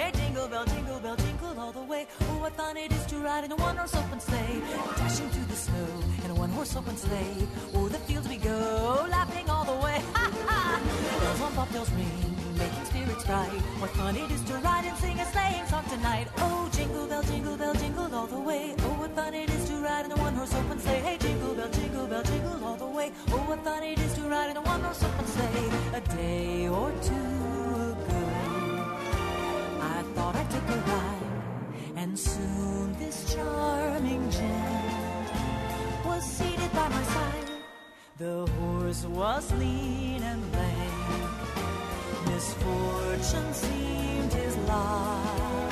to 3.13 3.19
ride 3.19 3.45
in 3.45 3.53
a 3.53 3.57
one 3.57 3.77
horse 3.77 3.95
open 3.95 4.21
sleigh. 4.21 4.63
dashing 4.97 5.29
through 5.29 5.45
the 5.45 5.57
snow 5.57 5.87
in 6.25 6.31
a 6.31 6.35
one 6.35 6.51
horse 6.51 6.75
open 6.77 6.97
sleigh. 6.97 7.47
O'er 7.75 7.91
the 7.91 7.99
fields 8.07 8.27
we 8.29 8.37
go, 8.37 9.07
laughing 9.11 9.49
all 9.51 9.65
the 9.65 9.79
way. 9.85 10.01
Ha 10.15 10.31
ha! 10.47 10.81
Bells 11.21 11.59
on 11.59 11.69
bells 11.73 11.91
ring, 11.93 12.37
making 12.57 12.85
spirits 12.87 13.25
bright. 13.25 13.61
What 13.81 13.91
fun 13.91 14.17
it 14.17 14.31
is 14.31 14.43
to 14.45 14.55
ride 14.69 14.85
and 14.87 14.97
sing 14.97 15.19
a 15.21 15.27
sleighing 15.33 15.67
song 15.67 15.85
tonight. 15.91 16.27
Oh, 16.39 16.71
jingle 16.73 17.07
bell, 17.07 17.23
jingle 17.23 17.57
bell, 17.57 17.75
jingle 17.75 18.15
all 18.15 18.27
the 18.27 18.41
way. 18.41 18.75
Oh, 18.79 18.95
what 19.01 19.15
fun 19.15 19.35
it 19.35 19.51
is 19.51 19.69
to 19.69 19.75
ride 19.77 20.05
in 20.07 20.13
a 20.13 20.17
one 20.17 20.35
horse 20.35 20.55
open 20.55 20.79
sleigh. 20.81 21.01
Hey, 21.07 21.17
jingle 21.19 21.55
bell, 21.55 21.69
jingle 21.69 22.07
bell, 22.07 22.23
jingle 22.23 22.65
all 22.65 22.77
the 22.77 22.91
way. 22.99 23.13
Oh, 23.29 23.43
what 23.49 23.63
fun 23.65 23.83
it 23.83 23.99
is 23.99 24.15
to 24.15 24.23
ride 24.23 24.51
in 24.51 24.57
a 24.57 24.63
one 24.63 24.81
horse 24.81 25.03
open 25.05 25.27
sleigh. 25.27 25.69
A 25.99 26.01
day 26.17 26.69
or 26.69 26.91
two 27.09 27.29
ago, 27.93 28.23
I 29.95 30.03
thought 30.15 30.35
I'd 30.37 30.51
take 30.51 30.69
a 30.77 30.79
ride. 30.91 31.12
And 32.03 32.19
soon 32.19 32.99
this 32.99 33.33
charming 33.33 34.29
gent 34.29 35.29
was 36.05 36.25
seated 36.25 36.73
by 36.73 36.89
my 36.89 37.03
side. 37.05 37.51
The 38.19 38.45
horse 38.59 39.05
was 39.05 39.53
lean 39.53 40.21
and 40.21 40.43
lame. 40.53 41.31
Misfortune 42.27 43.55
seemed 43.55 44.33
his 44.33 44.57
lot. 44.67 45.71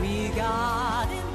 We 0.00 0.30
got 0.30 1.08
in 1.12 1.31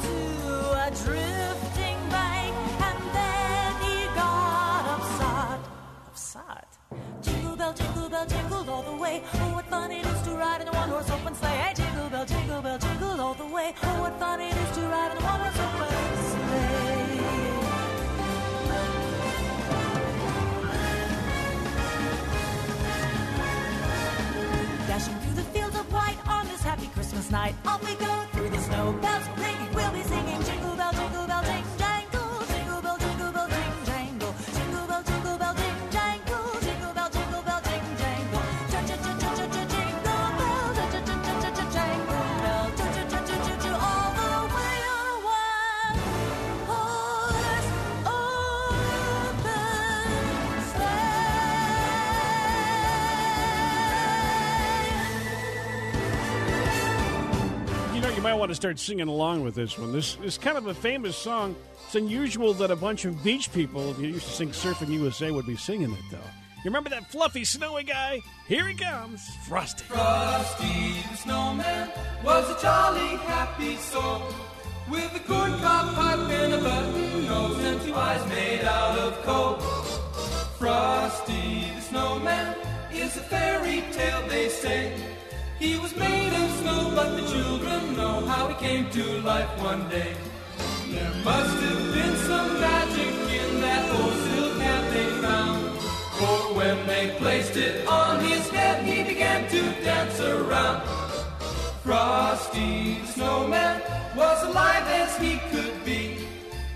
bell, 7.68 7.86
jingle 7.86 8.10
bell, 8.10 8.26
jingle 8.26 8.70
all 8.70 8.84
the 8.84 8.96
way. 8.96 9.22
Oh, 9.34 9.54
what 9.54 9.66
fun 9.66 9.92
it 9.92 10.06
is 10.06 10.22
to 10.24 10.32
ride 10.32 10.62
in 10.62 10.68
a 10.68 10.72
one-horse 10.72 11.10
open 11.10 11.36
sleigh. 11.36 11.50
Hey, 11.50 11.74
jingle 11.74 12.10
bell, 12.10 12.26
jingle 12.26 12.62
bell, 12.62 12.78
jingle 12.78 13.22
all 13.22 13.34
the 13.34 13.46
way. 13.46 13.74
Oh, 13.84 14.02
what 14.02 14.20
fun 14.20 14.40
it 14.42 14.56
is 14.56 14.78
to 14.78 14.82
ride 14.88 15.12
in 15.12 15.18
a 15.18 15.22
one-horse 15.22 15.60
open 15.60 15.88
sleigh. 16.30 16.48
Dashing 24.88 25.16
through 25.20 25.36
the 25.36 25.48
fields 25.52 25.76
of 25.76 25.92
white 25.92 26.18
on 26.28 26.48
this 26.48 26.62
happy 26.62 26.88
Christmas 26.94 27.30
night. 27.32 27.56
Off 27.66 27.84
we 27.84 27.96
go 27.96 28.26
through 28.32 28.50
the 28.50 28.60
snow. 28.60 28.94
Bells 29.02 29.28
Might 58.38 58.42
want 58.42 58.52
to 58.52 58.56
start 58.56 58.78
singing 58.78 59.08
along 59.08 59.44
with 59.44 59.56
this 59.56 59.80
one. 59.80 59.92
This 59.92 60.16
is 60.24 60.38
kind 60.38 60.60
of 60.60 60.68
a 60.68 60.74
famous 60.76 61.18
song. 61.18 61.56
It's 61.88 61.96
unusual 61.96 62.54
that 62.54 62.70
a 62.70 62.76
bunch 62.76 63.04
of 63.06 63.24
beach 63.24 63.52
people 63.52 63.94
who 63.94 64.06
used 64.06 64.28
to 64.28 64.32
sing 64.32 64.50
Surfing 64.50 64.90
USA 64.90 65.32
would 65.32 65.48
be 65.48 65.56
singing 65.56 65.92
it, 65.92 66.04
though. 66.12 66.18
You 66.18 66.66
remember 66.66 66.92
that 66.92 67.10
fluffy, 67.10 67.44
snowy 67.44 67.82
guy? 67.82 68.22
Here 68.48 68.68
he 68.68 68.76
comes, 68.76 69.28
Frosty. 69.48 69.86
Frosty 69.86 71.02
the 71.10 71.18
snowman 71.18 71.90
was 72.24 72.48
a 72.56 72.62
jolly 72.62 73.18
happy 73.26 73.76
soul 73.78 74.22
with 74.88 75.16
a 75.16 75.20
corncob 75.28 75.96
pipe 75.96 76.20
and 76.30 76.54
a 76.54 76.62
button 76.62 77.26
nose 77.26 77.58
and 77.58 77.82
two 77.82 77.96
eyes 77.96 78.24
made 78.30 78.62
out 78.66 79.00
of 79.00 79.20
coal. 79.24 79.56
Frosty 80.60 81.72
the 81.76 81.82
snowman 81.82 82.56
is 82.94 83.18
a 83.18 83.22
fairy 83.22 83.84
tale, 83.92 84.28
they 84.28 84.48
say. 84.48 84.94
He 85.60 85.76
was 85.80 85.96
made 85.96 86.34
of 86.34 86.52
snow, 86.60 86.92
but 86.94 87.16
the 87.16 87.28
children 87.28 87.98
know 87.98 88.24
how 88.28 88.48
he 88.48 88.56
came 88.56 88.90
to 88.92 89.22
life 89.22 89.50
one 89.60 89.90
day. 89.90 90.16
There 90.88 91.14
must 91.26 91.58
have 91.64 91.94
been 91.96 92.16
some 92.30 92.62
magic 92.62 93.14
in 93.42 93.62
that 93.62 93.90
old 94.00 94.14
silk 94.14 94.58
hat 94.62 94.94
they 94.94 95.10
found. 95.26 95.80
For 96.20 96.54
when 96.54 96.86
they 96.86 97.16
placed 97.18 97.58
it 97.58 97.88
on 97.88 98.24
his 98.24 98.48
head, 98.50 98.86
he 98.86 99.04
began 99.04 99.50
to 99.50 99.62
dance 99.84 100.20
around. 100.20 100.88
Frosty 101.84 103.04
snowman 103.06 103.82
was 104.16 104.44
alive 104.44 104.86
as 104.86 105.18
he 105.18 105.40
could 105.50 105.84
be. 105.84 106.18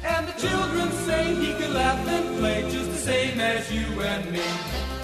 And 0.04 0.28
the 0.28 0.34
children 0.42 0.92
say 1.06 1.36
he 1.36 1.54
could 1.54 1.74
laugh 1.76 2.08
and 2.08 2.40
play 2.40 2.64
just 2.72 2.90
the 2.90 2.98
same 2.98 3.40
as 3.40 3.72
you 3.72 3.86
and 4.02 4.32
me. 4.32 5.01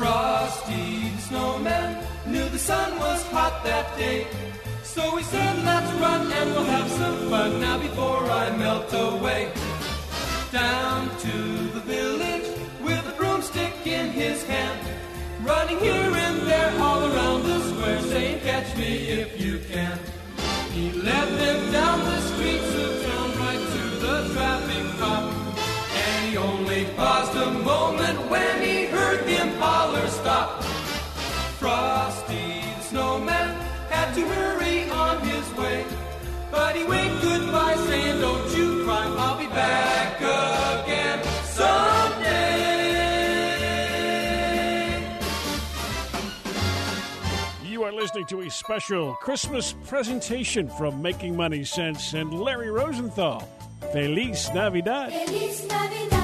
Frosty 0.00 1.10
the 1.14 1.20
snowman 1.28 2.02
knew 2.24 2.48
the 2.48 2.58
sun 2.58 2.98
was 2.98 3.22
hot 3.26 3.62
that 3.64 3.98
day. 3.98 4.26
So 4.82 5.02
he 5.16 5.22
said, 5.24 5.62
let's 5.62 5.92
run 6.00 6.32
and 6.32 6.50
we'll 6.52 6.64
have 6.64 6.90
some 6.92 7.18
fun 7.28 7.60
now 7.60 7.76
before 7.76 8.24
I 8.24 8.56
melt 8.56 8.90
away. 8.94 9.52
Down 10.52 11.10
to 11.18 11.36
the 11.76 11.80
village 11.80 12.48
with 12.80 13.12
a 13.12 13.14
broomstick 13.18 13.74
in 13.86 14.08
his 14.08 14.42
hand. 14.44 14.80
Running 15.42 15.78
here 15.78 16.12
and 16.26 16.38
there 16.48 16.72
all 16.80 17.04
around 17.04 17.42
the 17.42 17.60
square 17.68 18.00
saying, 18.00 18.40
catch 18.40 18.74
me 18.78 18.92
if 19.20 19.38
you 19.38 19.58
can. 19.70 19.98
He 20.72 20.92
led 20.92 21.28
them 21.42 21.72
down 21.72 21.98
the 22.00 22.20
streets 22.22 22.74
of 22.84 23.04
town 23.04 23.28
right 23.44 23.64
to 23.74 23.84
the 24.06 24.32
traffic 24.32 24.98
cop. 24.98 25.24
And 25.92 26.30
he 26.30 26.38
only 26.38 26.86
paused 26.96 27.36
a 27.36 27.50
moment 27.50 28.30
when 28.30 28.62
he 28.62 28.79
heard 29.60 29.92
the 29.92 29.98
impaler 29.98 30.08
stop. 30.08 30.62
Frosty 31.58 32.62
the 32.76 32.82
snowman 32.82 33.54
had 33.90 34.14
to 34.14 34.22
hurry 34.26 34.90
on 34.90 35.20
his 35.20 35.52
way. 35.56 35.84
But 36.50 36.76
he 36.76 36.84
waved 36.84 37.22
goodbye 37.22 37.76
saying, 37.86 38.20
don't 38.20 38.56
you 38.56 38.84
cry, 38.84 39.06
I'll 39.06 39.38
be 39.38 39.46
back 39.46 40.16
again 40.20 41.22
someday. 41.44 42.50
You 47.64 47.84
are 47.84 47.92
listening 47.92 48.26
to 48.26 48.40
a 48.40 48.50
special 48.50 49.14
Christmas 49.14 49.74
presentation 49.86 50.68
from 50.70 51.00
Making 51.00 51.36
Money 51.36 51.64
Sense 51.64 52.14
and 52.14 52.34
Larry 52.34 52.70
Rosenthal. 52.70 53.48
Feliz 53.92 54.50
Navidad. 54.52 55.12
Feliz 55.12 55.66
Navidad. 55.68 56.19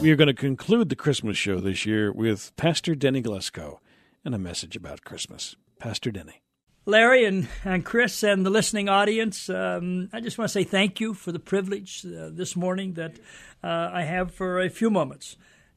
We 0.00 0.12
are 0.12 0.16
going 0.16 0.28
to 0.28 0.34
conclude 0.34 0.90
the 0.90 0.96
Christmas 0.96 1.36
show 1.36 1.58
this 1.58 1.84
year 1.84 2.12
with 2.12 2.52
Pastor 2.56 2.94
Denny 2.94 3.20
Glesko 3.20 3.78
and 4.24 4.32
a 4.32 4.38
message 4.38 4.76
about 4.76 5.02
Christmas. 5.02 5.56
Pastor 5.80 6.12
Denny. 6.12 6.40
Larry 6.86 7.24
and, 7.24 7.48
and 7.64 7.84
Chris 7.84 8.22
and 8.22 8.46
the 8.46 8.50
listening 8.50 8.88
audience, 8.88 9.50
um, 9.50 10.08
I 10.12 10.20
just 10.20 10.38
want 10.38 10.50
to 10.50 10.52
say 10.52 10.62
thank 10.62 11.00
you 11.00 11.14
for 11.14 11.32
the 11.32 11.40
privilege 11.40 12.06
uh, 12.06 12.30
this 12.30 12.54
morning 12.54 12.94
that 12.94 13.18
uh, 13.64 13.90
I 13.92 14.02
have 14.02 14.32
for 14.32 14.60
a 14.60 14.70
few 14.70 14.88
moments 14.88 15.36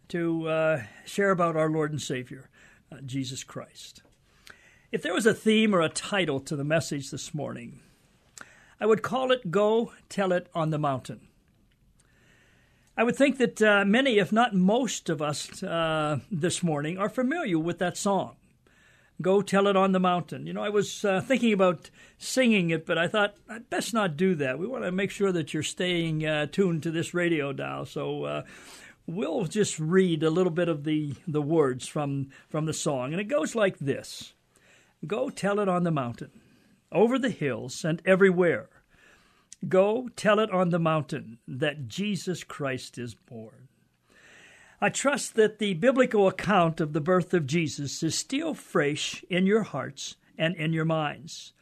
to 0.09 0.47
uh, 0.47 0.83
share 1.03 1.31
about 1.31 1.57
our 1.57 1.69
Lord 1.69 1.89
and 1.89 2.01
Savior, 2.01 2.47
uh, 2.91 2.97
Jesus 3.03 3.43
Christ. 3.43 4.03
If 4.91 5.01
there 5.01 5.15
was 5.15 5.25
a 5.25 5.33
theme 5.33 5.73
or 5.73 5.81
a 5.81 5.89
title 5.89 6.39
to 6.41 6.55
the 6.55 6.63
message 6.63 7.09
this 7.09 7.33
morning, 7.33 7.79
I 8.79 8.85
would 8.85 9.01
call 9.01 9.31
it 9.31 9.49
Go 9.49 9.93
Tell 10.09 10.31
It 10.31 10.47
on 10.53 10.69
the 10.69 10.77
Mountain. 10.77 11.27
I 12.97 13.03
would 13.03 13.15
think 13.15 13.37
that 13.37 13.61
uh, 13.61 13.85
many, 13.85 14.19
if 14.19 14.31
not 14.31 14.53
most 14.53 15.09
of 15.09 15.21
us 15.21 15.63
uh, 15.63 16.19
this 16.29 16.61
morning, 16.61 16.97
are 16.97 17.09
familiar 17.09 17.57
with 17.57 17.79
that 17.79 17.95
song. 17.95 18.35
Go 19.21 19.41
tell 19.41 19.67
it 19.67 19.75
on 19.75 19.91
the 19.91 19.99
mountain. 19.99 20.45
You 20.45 20.53
know, 20.53 20.63
I 20.63 20.69
was 20.69 21.05
uh, 21.05 21.21
thinking 21.21 21.53
about 21.53 21.89
singing 22.17 22.71
it, 22.71 22.85
but 22.85 22.97
I 22.97 23.07
thought 23.07 23.35
I'd 23.47 23.69
best 23.69 23.93
not 23.93 24.17
do 24.17 24.35
that. 24.35 24.59
We 24.59 24.67
want 24.67 24.83
to 24.83 24.91
make 24.91 25.11
sure 25.11 25.31
that 25.31 25.53
you're 25.53 25.63
staying 25.63 26.25
uh, 26.25 26.47
tuned 26.47 26.83
to 26.83 26.91
this 26.91 27.13
radio 27.13 27.53
dial. 27.53 27.85
So 27.85 28.23
uh, 28.25 28.43
we'll 29.05 29.45
just 29.45 29.79
read 29.79 30.23
a 30.23 30.29
little 30.29 30.51
bit 30.51 30.67
of 30.67 30.83
the, 30.83 31.13
the 31.27 31.41
words 31.41 31.87
from, 31.87 32.29
from 32.49 32.65
the 32.65 32.73
song. 32.73 33.13
And 33.13 33.21
it 33.21 33.25
goes 33.25 33.55
like 33.55 33.77
this 33.79 34.33
Go 35.05 35.29
tell 35.29 35.59
it 35.59 35.69
on 35.69 35.83
the 35.83 35.91
mountain, 35.91 36.31
over 36.91 37.17
the 37.17 37.29
hills, 37.29 37.85
and 37.85 38.01
everywhere. 38.05 38.69
Go 39.67 40.09
tell 40.15 40.39
it 40.39 40.49
on 40.51 40.69
the 40.69 40.79
mountain 40.79 41.37
that 41.47 41.87
Jesus 41.87 42.43
Christ 42.43 42.97
is 42.97 43.13
born. 43.13 43.67
I 44.79 44.89
trust 44.89 45.35
that 45.35 45.59
the 45.59 45.75
biblical 45.75 46.27
account 46.27 46.81
of 46.81 46.93
the 46.93 47.01
birth 47.01 47.35
of 47.35 47.45
Jesus 47.45 48.01
is 48.01 48.15
still 48.15 48.55
fresh 48.55 49.23
in 49.29 49.45
your 49.45 49.61
hearts 49.61 50.15
and 50.37 50.55
in 50.55 50.73
your 50.73 50.85
minds. 50.85 51.53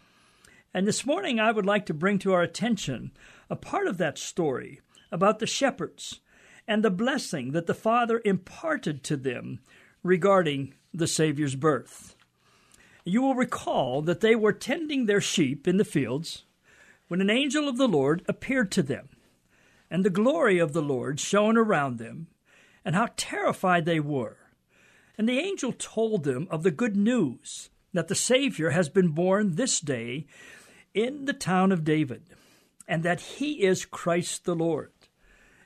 And 0.73 0.87
this 0.87 1.05
morning, 1.05 1.39
I 1.39 1.51
would 1.51 1.65
like 1.65 1.85
to 1.87 1.93
bring 1.93 2.19
to 2.19 2.31
our 2.31 2.41
attention 2.41 3.11
a 3.49 3.57
part 3.57 3.87
of 3.87 3.97
that 3.97 4.17
story 4.17 4.79
about 5.11 5.39
the 5.39 5.47
shepherds 5.47 6.21
and 6.65 6.83
the 6.83 6.91
blessing 6.91 7.51
that 7.51 7.65
the 7.65 7.73
Father 7.73 8.21
imparted 8.23 9.03
to 9.03 9.17
them 9.17 9.59
regarding 10.03 10.73
the 10.93 11.07
Savior's 11.07 11.55
birth. 11.55 12.15
You 13.03 13.21
will 13.21 13.35
recall 13.35 14.01
that 14.03 14.21
they 14.21 14.35
were 14.35 14.53
tending 14.53 15.05
their 15.05 15.19
sheep 15.19 15.67
in 15.67 15.75
the 15.77 15.83
fields 15.83 16.45
when 17.09 17.19
an 17.19 17.29
angel 17.29 17.67
of 17.67 17.77
the 17.77 17.87
Lord 17.87 18.23
appeared 18.29 18.71
to 18.71 18.83
them, 18.83 19.09
and 19.91 20.05
the 20.05 20.09
glory 20.09 20.59
of 20.59 20.71
the 20.71 20.81
Lord 20.81 21.19
shone 21.19 21.57
around 21.57 21.97
them 21.97 22.27
and 22.85 22.95
how 22.95 23.09
terrified 23.17 23.85
they 23.85 23.99
were. 23.99 24.37
And 25.17 25.27
the 25.27 25.39
angel 25.39 25.73
told 25.73 26.23
them 26.23 26.47
of 26.49 26.63
the 26.63 26.71
good 26.71 26.95
news 26.95 27.69
that 27.93 28.07
the 28.07 28.15
Savior 28.15 28.69
has 28.69 28.87
been 28.87 29.09
born 29.09 29.55
this 29.55 29.79
day 29.79 30.27
in 30.93 31.25
the 31.25 31.33
town 31.33 31.71
of 31.71 31.83
David, 31.83 32.23
and 32.87 33.03
that 33.03 33.21
he 33.21 33.63
is 33.63 33.85
Christ 33.85 34.45
the 34.45 34.55
Lord. 34.55 34.91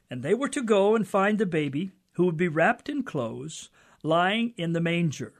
And 0.10 0.24
they 0.24 0.34
were 0.34 0.50
to 0.50 0.64
go 0.64 0.96
and 0.96 1.08
find 1.08 1.38
the 1.38 1.46
baby, 1.46 1.92
who 2.14 2.26
would 2.26 2.38
be 2.38 2.48
wrapped 2.48 2.88
in 2.88 3.04
clothes, 3.04 3.70
lying 4.02 4.54
in 4.58 4.74
the 4.74 4.82
manger. 4.82 5.34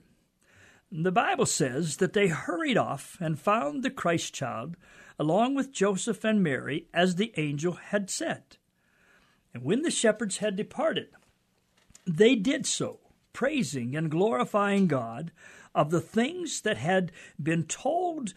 The 0.92 1.12
Bible 1.12 1.46
says 1.46 1.98
that 1.98 2.14
they 2.14 2.28
hurried 2.28 2.78
off 2.78 3.18
and 3.20 3.40
found 3.40 3.84
the 3.84 3.90
Christ 3.90 4.34
child 4.34 4.76
along 5.20 5.56
with 5.56 5.72
Joseph 5.72 6.24
and 6.24 6.44
Mary 6.44 6.88
as 6.94 7.16
the 7.16 7.34
angel 7.38 7.74
had 7.74 8.10
said. 8.10 8.58
And 9.54 9.64
when 9.64 9.82
the 9.84 9.92
shepherds 9.92 10.38
had 10.38 10.56
departed, 10.56 11.10
they 12.06 12.36
did 12.36 12.66
so, 12.66 13.00
praising 13.32 13.96
and 13.96 14.10
glorifying 14.10 14.88
God 14.88 15.32
of 15.76 15.90
the 15.90 16.02
things 16.02 16.62
that 16.62 16.78
had 16.78 17.12
been 17.42 17.64
told 17.64 18.34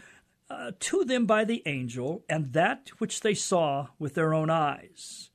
uh, 0.49 0.73
to 0.79 1.05
them 1.05 1.27
by 1.27 1.45
the 1.45 1.63
angel 1.67 2.25
and 2.29 2.53
that 2.53 2.91
which 2.99 3.21
they 3.21 3.35
saw 3.35 3.89
with 3.99 4.15
their 4.15 4.33
own 4.33 4.51
eyes. 4.51 5.31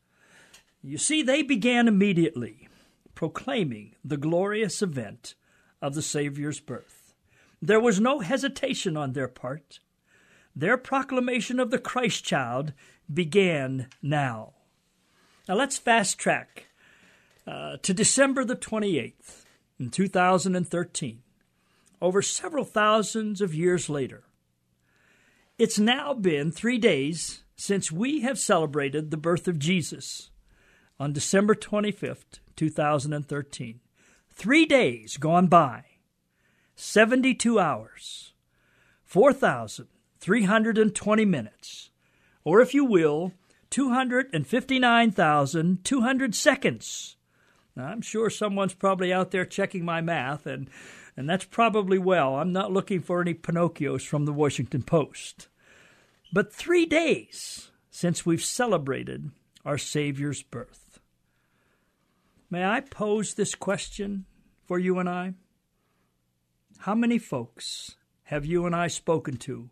You 0.84 0.98
see, 0.98 1.22
they 1.22 1.44
began 1.44 1.88
immediately 1.88 2.68
proclaiming 3.14 3.96
the 4.04 4.18
glorious 4.18 4.82
event 4.82 5.36
of 5.82 5.94
the 5.94 6.02
Savior's 6.02 6.60
birth. 6.60 7.14
There 7.62 7.80
was 7.80 8.00
no 8.00 8.20
hesitation 8.20 8.98
on 8.98 9.14
their 9.14 9.28
part. 9.28 9.80
Their 10.56 10.78
proclamation 10.78 11.60
of 11.60 11.72
the 11.72 11.80
Christ 11.80 12.24
child 12.24 12.74
began 13.12 13.88
now. 14.02 14.54
Now 15.48 15.56
let's 15.56 15.78
fast 15.78 16.18
track 16.18 16.68
uh, 17.48 17.78
to 17.82 17.94
December 17.94 18.46
the 18.46 18.56
28th 18.56 19.46
in 19.80 19.90
2013, 19.90 21.24
over 22.02 22.22
several 22.22 22.66
thousands 22.66 23.42
of 23.42 23.56
years 23.56 23.90
later. 23.90 24.24
It's 25.58 25.80
now 25.80 26.14
been 26.14 26.52
three 26.52 26.78
days 26.78 27.44
since 27.56 27.92
we 27.92 28.22
have 28.22 28.40
celebrated 28.40 29.12
the 29.12 29.18
birth 29.18 29.48
of 29.48 29.60
Jesus 29.60 30.32
on 31.00 31.14
December 31.14 31.56
25th, 31.56 32.40
2013. 32.56 33.80
Three 34.30 34.66
days 34.66 35.18
gone 35.18 35.48
by, 35.48 35.84
72 36.76 37.60
hours, 37.60 38.34
4,320 40.22 41.26
minutes, 41.26 41.90
or 42.44 42.62
if 42.62 42.74
you 42.74 42.86
will, 42.86 43.34
259,200 43.70 46.36
seconds 46.36 47.18
now, 47.76 47.86
I'm 47.86 48.02
sure 48.02 48.30
someone's 48.30 48.74
probably 48.74 49.14
out 49.14 49.32
there 49.32 49.46
checking 49.46 49.86
my 49.86 50.02
math, 50.02 50.46
and, 50.46 50.70
and 51.16 51.30
that's 51.30 51.46
probably 51.46 51.98
well. 51.98 52.36
I'm 52.36 52.52
not 52.52 52.72
looking 52.72 53.02
for 53.02 53.22
any 53.22 53.34
Pinocchios 53.34 54.06
from 54.06 54.26
the 54.26 54.34
Washington 54.34 54.84
Post. 54.84 55.48
But 56.34 56.54
three 56.54 56.86
days 56.86 57.72
since 57.90 58.26
we've 58.26 58.44
celebrated 58.44 59.32
our 59.66 59.78
Savior's 59.78 60.44
birth. 60.44 61.00
May 62.50 62.66
I 62.66 62.82
pose 62.82 63.34
this 63.34 63.56
question 63.56 64.26
for 64.66 64.78
you 64.78 65.00
and 65.00 65.08
I? 65.08 65.34
How 66.80 66.96
many 66.96 67.20
folks 67.20 67.96
have 68.24 68.46
you 68.46 68.66
and 68.66 68.76
I 68.76 68.88
spoken 68.88 69.38
to 69.38 69.70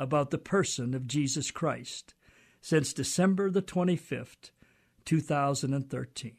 about 0.00 0.30
the 0.30 0.38
person 0.38 0.94
of 0.94 1.06
Jesus 1.06 1.52
Christ 1.52 2.14
since 2.60 2.92
December 2.92 3.50
the 3.50 3.62
25th, 3.62 4.50
2013? 5.04 6.32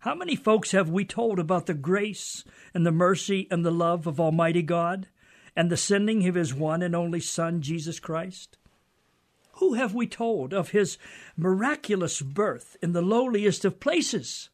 How 0.00 0.14
many 0.14 0.34
folks 0.34 0.72
have 0.72 0.88
we 0.88 1.04
told 1.04 1.38
about 1.38 1.66
the 1.66 1.74
grace 1.74 2.42
and 2.72 2.86
the 2.86 2.92
mercy 2.92 3.46
and 3.50 3.64
the 3.64 3.70
love 3.70 4.06
of 4.06 4.18
Almighty 4.18 4.62
God 4.62 5.08
and 5.54 5.70
the 5.70 5.76
sending 5.76 6.26
of 6.26 6.36
His 6.36 6.54
one 6.54 6.80
and 6.80 6.96
only 6.96 7.20
Son, 7.20 7.60
Jesus 7.60 8.00
Christ? 8.00 8.56
Who 9.54 9.74
have 9.74 9.94
we 9.94 10.06
told 10.06 10.54
of 10.54 10.70
His 10.70 10.96
miraculous 11.36 12.22
birth 12.22 12.78
in 12.82 12.92
the 12.92 13.02
lowliest 13.02 13.66
of 13.66 13.78
places? 13.78 14.48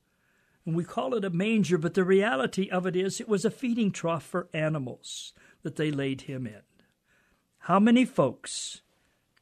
And 0.65 0.75
we 0.75 0.83
call 0.83 1.15
it 1.15 1.25
a 1.25 1.31
manger, 1.31 1.79
but 1.79 1.95
the 1.95 2.03
reality 2.03 2.69
of 2.69 2.85
it 2.85 2.97
is 2.97 3.21
it 3.21 3.29
was 3.29 3.45
a 3.45 3.51
feeding 3.51 3.93
trough 3.93 4.25
for 4.25 4.49
animals 4.53 5.33
that 5.63 5.77
they 5.77 5.93
laid 5.93 6.23
Him 6.23 6.45
in. 6.49 6.63
How 7.67 7.81
many 7.81 8.05
folks 8.05 8.83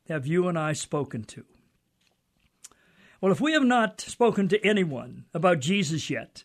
have 0.09 0.27
you 0.27 0.49
and 0.49 0.59
I 0.59 0.73
spoken 0.73 1.25
to? 1.25 1.45
Well, 3.21 3.31
if 3.31 3.39
we 3.39 3.53
have 3.53 3.65
not 3.65 4.01
spoken 4.01 4.49
to 4.49 4.67
anyone 4.67 5.27
about 5.35 5.61
Jesus 5.61 6.09
yet, 6.09 6.45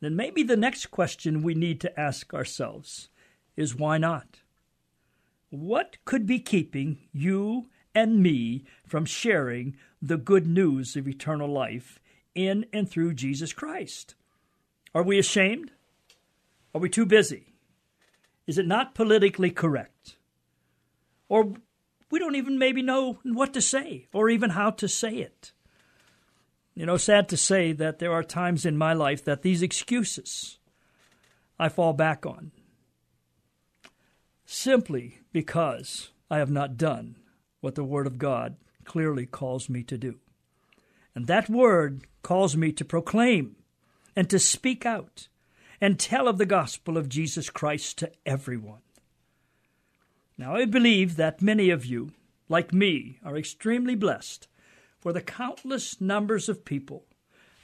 then 0.00 0.16
maybe 0.16 0.42
the 0.42 0.56
next 0.56 0.86
question 0.86 1.42
we 1.42 1.52
need 1.52 1.82
to 1.82 2.00
ask 2.00 2.32
ourselves 2.32 3.10
is 3.58 3.76
why 3.76 3.98
not? 3.98 4.40
What 5.50 5.98
could 6.06 6.24
be 6.24 6.38
keeping 6.38 6.96
you 7.12 7.68
and 7.94 8.22
me 8.22 8.64
from 8.86 9.04
sharing 9.04 9.76
the 10.00 10.16
good 10.16 10.46
news 10.46 10.96
of 10.96 11.06
eternal 11.06 11.52
life 11.52 12.00
in 12.34 12.64
and 12.72 12.88
through 12.88 13.12
Jesus 13.12 13.52
Christ? 13.52 14.14
Are 14.94 15.02
we 15.02 15.18
ashamed? 15.18 15.72
Are 16.74 16.80
we 16.80 16.88
too 16.88 17.04
busy? 17.04 17.52
Is 18.46 18.56
it 18.56 18.66
not 18.66 18.94
politically 18.94 19.50
correct? 19.50 20.16
Or 21.28 21.54
we 22.10 22.18
don't 22.18 22.36
even 22.36 22.58
maybe 22.58 22.82
know 22.82 23.18
what 23.22 23.52
to 23.54 23.60
say 23.60 24.06
or 24.12 24.30
even 24.30 24.50
how 24.50 24.70
to 24.70 24.88
say 24.88 25.16
it. 25.16 25.52
You 26.74 26.86
know, 26.86 26.96
sad 26.96 27.28
to 27.30 27.36
say 27.36 27.72
that 27.72 27.98
there 27.98 28.12
are 28.12 28.22
times 28.22 28.64
in 28.64 28.76
my 28.76 28.92
life 28.92 29.24
that 29.24 29.42
these 29.42 29.62
excuses 29.62 30.58
I 31.58 31.68
fall 31.68 31.92
back 31.92 32.24
on 32.24 32.52
simply 34.46 35.18
because 35.32 36.10
I 36.30 36.38
have 36.38 36.50
not 36.50 36.76
done 36.76 37.16
what 37.60 37.74
the 37.74 37.84
Word 37.84 38.06
of 38.06 38.18
God 38.18 38.56
clearly 38.84 39.26
calls 39.26 39.68
me 39.68 39.82
to 39.82 39.98
do. 39.98 40.20
And 41.14 41.26
that 41.26 41.50
Word 41.50 42.06
calls 42.22 42.56
me 42.56 42.72
to 42.72 42.84
proclaim 42.84 43.56
and 44.14 44.30
to 44.30 44.38
speak 44.38 44.86
out 44.86 45.28
and 45.80 45.98
tell 45.98 46.28
of 46.28 46.38
the 46.38 46.46
gospel 46.46 46.96
of 46.96 47.08
Jesus 47.08 47.50
Christ 47.50 47.98
to 47.98 48.12
everyone. 48.24 48.82
Now, 50.38 50.54
I 50.54 50.66
believe 50.66 51.16
that 51.16 51.42
many 51.42 51.68
of 51.68 51.84
you, 51.84 52.12
like 52.48 52.72
me, 52.72 53.18
are 53.24 53.36
extremely 53.36 53.96
blessed 53.96 54.46
for 55.00 55.12
the 55.12 55.20
countless 55.20 56.00
numbers 56.00 56.48
of 56.48 56.64
people 56.64 57.06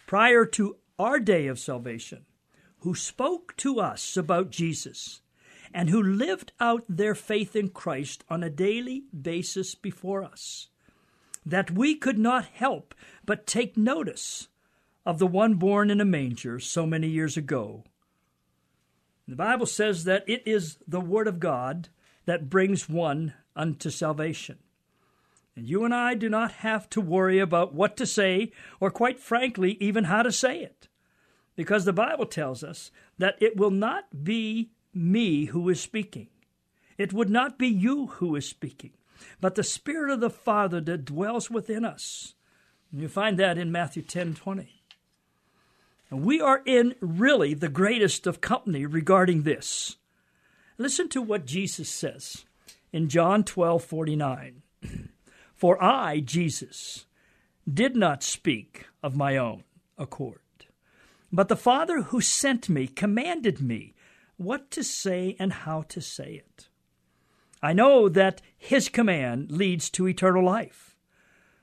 prior 0.09 0.45
to 0.47 0.77
our 0.99 1.20
day 1.20 1.47
of 1.47 1.61
salvation 1.61 2.27
who 2.81 2.97
spoke 2.97 3.57
to 3.59 3.79
us 3.79 4.16
about 4.16 4.51
Jesus 4.51 5.22
and 5.72 5.89
who 5.89 6.03
lived 6.03 6.53
out 6.59 6.85
their 6.89 7.14
faith 7.14 7.55
in 7.55 7.68
Christ 7.68 8.25
on 8.29 8.43
a 8.43 8.51
daily 8.51 9.05
basis 9.18 9.77
before 9.77 10.25
us, 10.25 10.68
that 11.47 11.70
we 11.70 11.95
could 11.95 12.18
not 12.18 12.45
help 12.47 12.93
but 13.25 13.47
take 13.47 13.77
notice 13.77 14.49
of 15.07 15.18
the 15.20 15.27
one 15.29 15.55
born 15.55 15.91
in 15.91 16.01
a 16.01 16.05
manger 16.05 16.59
so 16.59 16.87
many 16.87 17.09
years 17.09 17.37
ago. 17.37 17.85
The 19.29 19.37
Bible 19.37 19.66
says 19.66 20.05
that 20.05 20.25
it 20.29 20.43
is 20.45 20.79
the 20.89 21.01
Word 21.01 21.29
of 21.29 21.41
God 21.41 21.89
that 22.27 22.51
brings 22.51 22.89
one 22.89 23.35
unto 23.57 23.91
salvation. 23.91 24.59
And 25.57 25.68
you 25.68 25.85
and 25.85 25.95
I 25.95 26.14
do 26.14 26.29
not 26.29 26.53
have 26.53 26.91
to 26.91 27.01
worry 27.01 27.39
about 27.39 27.75
what 27.75 27.97
to 27.99 28.07
say, 28.07 28.51
or 28.81 28.91
quite 28.91 29.20
frankly, 29.20 29.77
even 29.81 30.05
how 30.05 30.22
to 30.22 30.33
say 30.33 30.61
it. 30.61 30.89
Because 31.57 31.85
the 31.85 31.93
Bible 31.93 32.27
tells 32.27 32.64
us 32.64 32.91
that 33.18 33.37
it 33.41 33.57
will 33.57 33.70
not 33.70 34.25
be 34.25 34.70
me 34.93 35.47
who 35.47 35.68
is 35.68 35.81
speaking. 35.81 36.29
It 36.99 37.12
would 37.12 37.31
not 37.31 37.59
be 37.59 37.68
you 37.68 38.07
who 38.07 38.35
is 38.35 38.49
speaking, 38.49 38.93
but 39.41 39.55
the 39.55 39.62
Spirit 39.62 40.11
of 40.11 40.20
the 40.20 40.31
Father 40.31 40.81
that 40.81 41.05
dwells 41.05 41.51
within 41.51 41.85
us. 41.85 42.35
And 42.91 43.01
you 43.01 43.09
find 43.09 43.39
that 43.39 43.59
in 43.59 43.72
Matthew 43.72 44.03
10 44.03 44.35
20. 44.35 44.83
And 46.11 46.25
we 46.25 46.41
are 46.41 46.62
in 46.64 46.95
really 47.01 47.55
the 47.55 47.68
greatest 47.68 48.27
of 48.27 48.41
company 48.41 48.87
regarding 48.87 49.43
this. 49.43 49.97
Listen 50.77 51.09
to 51.11 51.22
what 51.22 51.47
Jesus 51.47 51.89
says 51.89 52.45
in 52.93 53.09
John 53.09 53.45
12 53.45 53.85
49. 53.85 54.62
For 55.55 55.83
I, 55.83 56.20
Jesus, 56.20 57.07
did 57.72 57.97
not 57.97 58.22
speak 58.22 58.87
of 59.03 59.16
my 59.16 59.37
own 59.37 59.64
accord, 59.97 60.41
but 61.33 61.49
the 61.49 61.57
Father 61.57 62.03
who 62.03 62.20
sent 62.20 62.68
me 62.68 62.87
commanded 62.87 63.61
me 63.61 63.95
what 64.37 64.70
to 64.72 64.83
say 64.83 65.37
and 65.39 65.53
how 65.53 65.83
to 65.83 66.01
say 66.01 66.43
it. 66.45 66.68
I 67.62 67.72
know 67.72 68.09
that 68.09 68.43
his 68.59 68.89
command 68.89 69.51
leads 69.51 69.89
to 69.91 70.09
eternal 70.09 70.45
life. 70.45 70.97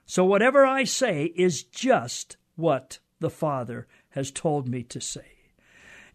So 0.06 0.26
whatever 0.26 0.66
I 0.66 0.86
say 0.86 1.26
is 1.36 1.64
just 1.64 2.38
what 2.56 3.00
the 3.20 3.30
Father 3.30 3.88
has 4.10 4.32
told 4.32 4.68
me 4.68 4.84
to 4.84 5.00
say. 5.00 5.38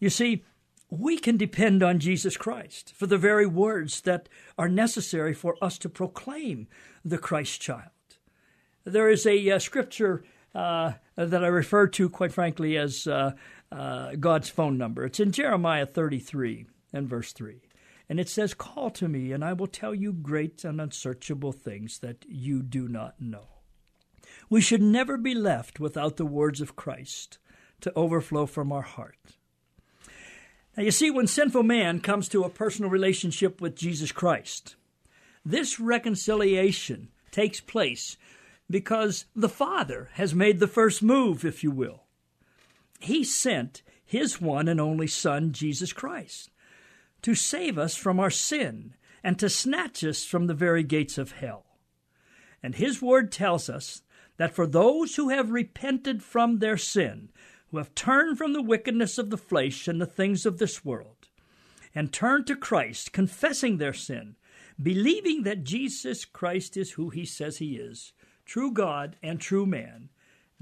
You 0.01 0.11
see, 0.11 0.45
we 0.91 1.18
can 1.18 1.37
depend 1.37 1.82
on 1.82 1.99
Jesus 1.99 2.37
Christ 2.37 2.93
for 2.95 3.07
the 3.07 3.18
very 3.18 3.47
words 3.47 4.03
that 4.03 4.28
are 4.57 4.68
necessary 4.68 5.34
for 5.34 5.57
us 5.61 5.78
to 5.78 5.89
proclaim 5.89 6.68
the 7.05 7.18
Christ 7.18 7.61
child. 7.61 7.91
There 8.84 9.11
is 9.11 9.26
a 9.26 9.51
uh, 9.51 9.59
scripture 9.59 10.24
uh, 10.55 10.93
that 11.16 11.45
I 11.45 11.49
refer 11.49 11.89
to, 11.89 12.09
quite 12.09 12.32
frankly, 12.32 12.76
as 12.76 13.07
uh, 13.07 13.32
uh 13.72 14.14
God's 14.14 14.49
phone 14.49 14.78
number. 14.78 15.05
It's 15.05 15.20
in 15.20 15.32
Jeremiah 15.32 15.87
33 15.87 16.66
and 16.93 17.09
verse 17.09 17.32
3. 17.32 17.61
And 18.09 18.20
it 18.20 18.28
says, 18.28 18.55
Call 18.55 18.91
to 18.91 19.09
me, 19.09 19.32
and 19.32 19.45
I 19.45 19.53
will 19.53 19.66
tell 19.66 19.95
you 19.95 20.12
great 20.12 20.64
and 20.64 20.80
unsearchable 20.80 21.53
things 21.53 21.99
that 21.99 22.24
you 22.28 22.62
do 22.62 22.87
not 22.87 23.20
know. 23.20 23.49
We 24.49 24.61
should 24.61 24.82
never 24.82 25.16
be 25.16 25.34
left 25.34 25.80
without 25.80 26.16
the 26.16 26.26
words 26.26 26.61
of 26.61 26.76
Christ 26.76 27.39
to 27.80 27.93
overflow 27.95 28.47
from 28.47 28.70
our 28.70 28.82
heart. 28.82 29.36
Now, 30.77 30.83
you 30.83 30.91
see, 30.91 31.11
when 31.11 31.27
sinful 31.27 31.62
man 31.62 32.01
comes 32.01 32.29
to 32.29 32.45
a 32.45 32.51
personal 32.51 32.91
relationship 32.91 33.61
with 33.61 33.77
Jesus 33.77 34.12
Christ, 34.12 34.77
this 35.45 35.81
reconciliation 35.81 37.09
takes 37.31 37.61
place 37.61 38.16
because 38.68 39.24
the 39.35 39.49
Father 39.49 40.11
has 40.14 40.35
made 40.35 40.59
the 40.59 40.66
first 40.66 41.03
move, 41.03 41.45
if 41.45 41.64
you 41.64 41.70
will. 41.70 42.03
He 43.01 43.24
sent 43.24 43.83
His 44.05 44.41
one 44.41 44.68
and 44.68 44.81
only 44.81 45.07
Son, 45.07 45.53
Jesus 45.53 45.93
Christ, 45.93 46.51
to 47.22 47.35
save 47.35 47.79
us 47.79 47.97
from 47.97 48.20
our 48.20 48.31
sin 48.31 48.95
and 49.24 49.39
to 49.39 49.49
snatch 49.49 50.05
us 50.05 50.24
from 50.24 50.47
the 50.47 50.55
very 50.55 50.83
gates 50.83 51.16
of 51.16 51.33
hell. 51.33 51.64
And 52.62 52.74
His 52.74 53.01
word 53.01 53.33
tells 53.33 53.70
us 53.70 54.03
that 54.37 54.55
for 54.55 54.66
those 54.66 55.16
who 55.16 55.31
have 55.31 55.51
repented 55.51 56.22
from 56.22 56.59
their 56.59 56.77
sin, 56.77 57.31
who 57.71 57.79
have 57.79 57.95
turned 57.95 58.39
from 58.39 58.53
the 58.53 58.62
wickedness 58.62 59.19
of 59.19 59.31
the 59.31 59.37
flesh 59.37 59.89
and 59.89 60.01
the 60.01 60.07
things 60.07 60.47
of 60.47 60.59
this 60.59 60.85
world, 60.85 61.29
and 61.95 62.12
turned 62.12 62.47
to 62.47 62.57
Christ, 62.57 63.12
confessing 63.12 63.79
their 63.79 63.93
sin, 63.93 64.37
believing 64.81 65.43
that 65.43 65.64
Jesus 65.64 66.25
Christ 66.25 66.77
is 66.77 66.93
who 66.93 67.11
he 67.11 67.25
says 67.25 67.59
he 67.59 67.77
is, 67.77 68.12
true 68.45 68.71
God 68.71 69.17
and 69.23 69.41
true 69.41 69.67
man, 69.67 70.11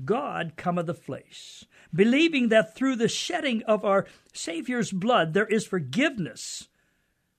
God 0.04 0.54
come 0.56 0.78
of 0.78 0.86
the 0.86 0.94
flesh, 0.94 1.64
believing 1.92 2.48
that 2.48 2.74
through 2.74 2.96
the 2.96 3.08
shedding 3.08 3.62
of 3.64 3.84
our 3.84 4.06
Savior's 4.32 4.90
blood 4.90 5.34
there 5.34 5.46
is 5.46 5.66
forgiveness 5.66 6.68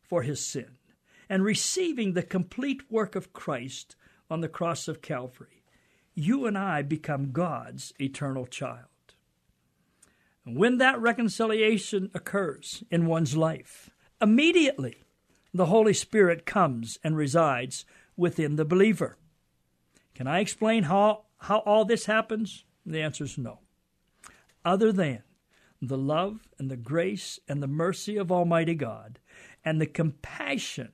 for 0.01 0.22
his 0.22 0.45
sin, 0.45 0.78
and 1.28 1.43
receiving 1.43 2.13
the 2.13 2.24
complete 2.24 2.89
work 2.91 3.16
of 3.16 3.34
Christ 3.34 3.95
on 4.30 4.41
the 4.41 4.47
cross 4.47 4.88
of 4.88 5.01
Calvary, 5.01 5.63
you 6.13 6.45
and 6.45 6.57
I 6.57 6.82
become 6.82 7.32
God's 7.32 7.93
eternal 7.99 8.45
child. 8.45 8.88
When 10.48 10.78
that 10.78 11.02
reconciliation 11.02 12.12
occurs 12.14 12.84
in 12.91 13.08
one's 13.08 13.36
life, 13.36 13.89
immediately 14.22 15.02
the 15.52 15.66
Holy 15.66 15.93
Spirit 15.93 16.46
comes 16.46 17.00
and 17.04 17.18
resides 17.18 17.84
within 18.16 18.56
the 18.56 18.64
believer. 18.64 19.18
Can 20.14 20.28
I 20.28 20.41
explain 20.41 20.84
how, 20.84 21.24
how 21.39 21.60
all 21.60 21.84
this 21.84 22.06
happens? 22.06 22.64
The 22.86 23.02
answer 23.02 23.24
is 23.24 23.39
no. 23.39 23.62
Other 24.64 24.91
than 24.91 25.24
the 25.82 25.98
love 25.98 26.48
and 26.60 26.70
the 26.70 26.78
grace 26.78 27.39
and 27.48 27.64
the 27.64 27.68
mercy 27.68 28.16
of 28.16 28.32
Almighty 28.32 28.76
God 28.76 29.18
and 29.64 29.82
the 29.82 29.88
compassion 29.88 30.91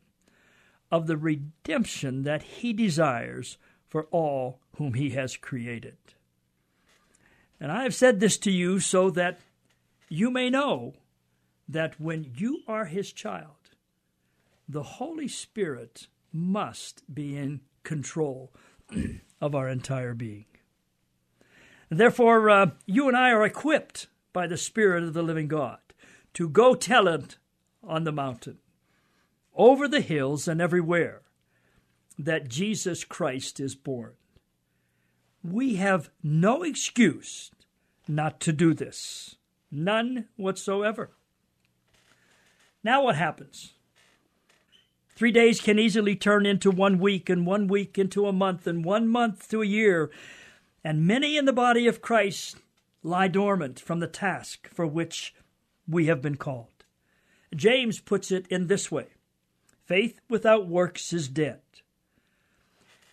of 0.90 1.08
the 1.08 1.18
redemption 1.18 2.24
that 2.24 2.44
He 2.44 2.72
desires 2.72 3.58
for 3.86 4.06
all 4.12 4.62
whom 4.78 4.94
He 4.94 5.10
has 5.10 5.36
created. 5.36 5.98
And 7.62 7.72
I 7.72 7.84
have 7.84 7.94
said 7.94 8.20
this 8.20 8.40
to 8.40 8.52
you 8.52 8.80
so 8.80 9.12
that 9.12 9.40
you 10.10 10.32
may 10.32 10.50
know 10.50 10.96
that 11.70 12.02
when 12.02 12.34
you 12.36 12.64
are 12.68 12.86
his 12.86 13.14
child, 13.14 13.70
the 14.68 14.82
Holy 14.82 15.28
Spirit 15.28 16.08
must 16.34 17.04
be 17.14 17.38
in 17.38 17.62
control 17.84 18.52
of 19.42 19.54
our 19.54 19.70
entire 19.70 20.16
being. 20.16 20.46
Therefore, 21.88 22.50
uh, 22.50 22.72
you 22.88 23.08
and 23.08 23.16
I 23.16 23.30
are 23.30 23.46
equipped 23.46 24.08
by 24.34 24.48
the 24.48 24.58
Spirit 24.58 25.04
of 25.04 25.14
the 25.14 25.22
living 25.22 25.48
God 25.48 25.80
to 26.34 26.50
go 26.50 26.74
tell 26.74 27.08
it 27.08 27.38
on 27.84 28.06
the 28.06 28.12
mountain, 28.12 28.58
over 29.54 29.88
the 29.88 30.02
hills, 30.02 30.48
and 30.48 30.60
everywhere 30.62 31.22
that 32.18 32.48
Jesus 32.48 33.04
Christ 33.04 33.60
is 33.60 33.76
born 33.76 34.14
we 35.44 35.76
have 35.76 36.10
no 36.24 36.64
excuse 36.64 37.52
not 38.08 38.40
to 38.42 38.54
do 38.54 38.74
this. 38.74 39.36
None 39.72 40.28
whatsoever. 40.36 41.12
Now, 42.84 43.04
what 43.04 43.16
happens? 43.16 43.74
Three 45.16 45.32
days 45.32 45.62
can 45.62 45.78
easily 45.78 46.16
turn 46.16 46.46
into 46.46 46.72
one 46.72 46.98
week, 46.98 47.30
and 47.30 47.46
one 47.46 47.68
week 47.68 47.98
into 47.98 48.26
a 48.26 48.34
month, 48.34 48.66
and 48.66 48.84
one 48.84 49.08
month 49.08 49.50
to 49.50 49.62
a 49.62 49.66
year. 49.66 50.10
And 50.84 51.06
many 51.06 51.38
in 51.38 51.46
the 51.46 51.54
body 51.54 51.88
of 51.88 52.02
Christ 52.02 52.58
lie 53.04 53.28
dormant 53.28 53.80
from 53.80 54.00
the 54.00 54.08
task 54.08 54.68
for 54.74 54.88
which 54.88 55.36
we 55.88 56.08
have 56.08 56.22
been 56.22 56.38
called. 56.38 56.86
James 57.56 58.00
puts 58.00 58.32
it 58.32 58.48
in 58.48 58.68
this 58.68 58.92
way 58.92 59.08
Faith 59.86 60.20
without 60.30 60.68
works 60.68 61.12
is 61.14 61.28
dead. 61.28 61.60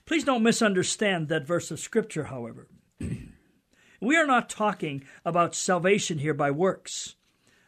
Please 0.08 0.24
don't 0.24 0.42
misunderstand 0.42 1.28
that 1.28 1.46
verse 1.46 1.70
of 1.70 1.78
Scripture, 1.78 2.24
however. 2.24 2.66
we 4.00 4.16
are 4.16 4.26
not 4.26 4.48
talking 4.48 5.04
about 5.22 5.54
salvation 5.54 6.16
here 6.16 6.32
by 6.32 6.50
works, 6.50 7.16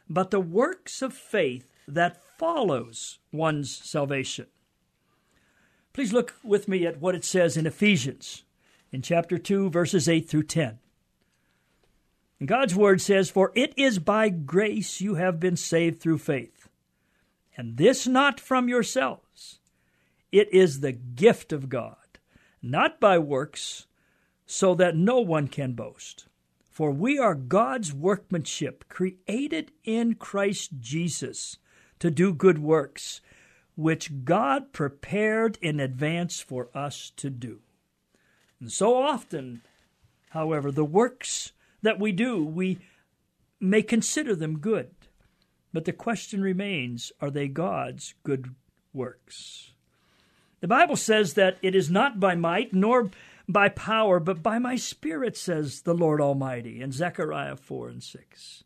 but 0.08 0.30
the 0.30 0.40
works 0.40 1.02
of 1.02 1.12
faith 1.12 1.68
that 1.86 2.22
follows 2.38 3.18
one's 3.30 3.70
salvation. 3.70 4.46
Please 5.92 6.14
look 6.14 6.34
with 6.42 6.66
me 6.66 6.86
at 6.86 6.98
what 6.98 7.14
it 7.14 7.26
says 7.26 7.58
in 7.58 7.66
Ephesians 7.66 8.44
in 8.90 9.02
chapter 9.02 9.36
2, 9.36 9.68
verses 9.68 10.08
8 10.08 10.26
through 10.26 10.44
10. 10.44 10.78
And 12.38 12.48
God's 12.48 12.74
word 12.74 13.02
says, 13.02 13.28
For 13.28 13.52
it 13.54 13.74
is 13.76 13.98
by 13.98 14.30
grace 14.30 15.02
you 15.02 15.16
have 15.16 15.40
been 15.40 15.56
saved 15.56 16.00
through 16.00 16.16
faith, 16.16 16.70
and 17.54 17.76
this 17.76 18.06
not 18.06 18.40
from 18.40 18.66
yourselves. 18.66 19.58
It 20.32 20.50
is 20.54 20.80
the 20.80 20.92
gift 20.92 21.52
of 21.52 21.68
God 21.68 21.96
not 22.62 23.00
by 23.00 23.18
works, 23.18 23.86
so 24.46 24.74
that 24.74 24.96
no 24.96 25.20
one 25.20 25.48
can 25.48 25.72
boast. 25.72 26.26
For 26.70 26.90
we 26.90 27.18
are 27.18 27.34
God's 27.34 27.92
workmanship, 27.92 28.88
created 28.88 29.72
in 29.84 30.14
Christ 30.14 30.70
Jesus 30.80 31.58
to 31.98 32.10
do 32.10 32.32
good 32.32 32.58
works, 32.58 33.20
which 33.76 34.24
God 34.24 34.72
prepared 34.72 35.58
in 35.60 35.78
advance 35.78 36.40
for 36.40 36.68
us 36.74 37.12
to 37.16 37.30
do. 37.30 37.60
And 38.60 38.72
so 38.72 38.96
often, 38.96 39.62
however, 40.30 40.72
the 40.72 40.84
works 40.84 41.52
that 41.82 42.00
we 42.00 42.12
do, 42.12 42.44
we 42.44 42.78
may 43.60 43.82
consider 43.82 44.34
them 44.34 44.58
good. 44.58 44.90
But 45.72 45.84
the 45.84 45.92
question 45.92 46.42
remains 46.42 47.12
are 47.20 47.30
they 47.30 47.48
God's 47.48 48.14
good 48.22 48.54
works? 48.92 49.72
The 50.60 50.68
Bible 50.68 50.96
says 50.96 51.34
that 51.34 51.56
it 51.62 51.74
is 51.74 51.90
not 51.90 52.20
by 52.20 52.34
might 52.34 52.74
nor 52.74 53.10
by 53.48 53.68
power, 53.68 54.20
but 54.20 54.42
by 54.42 54.58
my 54.58 54.76
Spirit, 54.76 55.36
says 55.36 55.82
the 55.82 55.94
Lord 55.94 56.20
Almighty 56.20 56.80
in 56.80 56.92
Zechariah 56.92 57.56
4 57.56 57.88
and 57.88 58.02
6. 58.02 58.64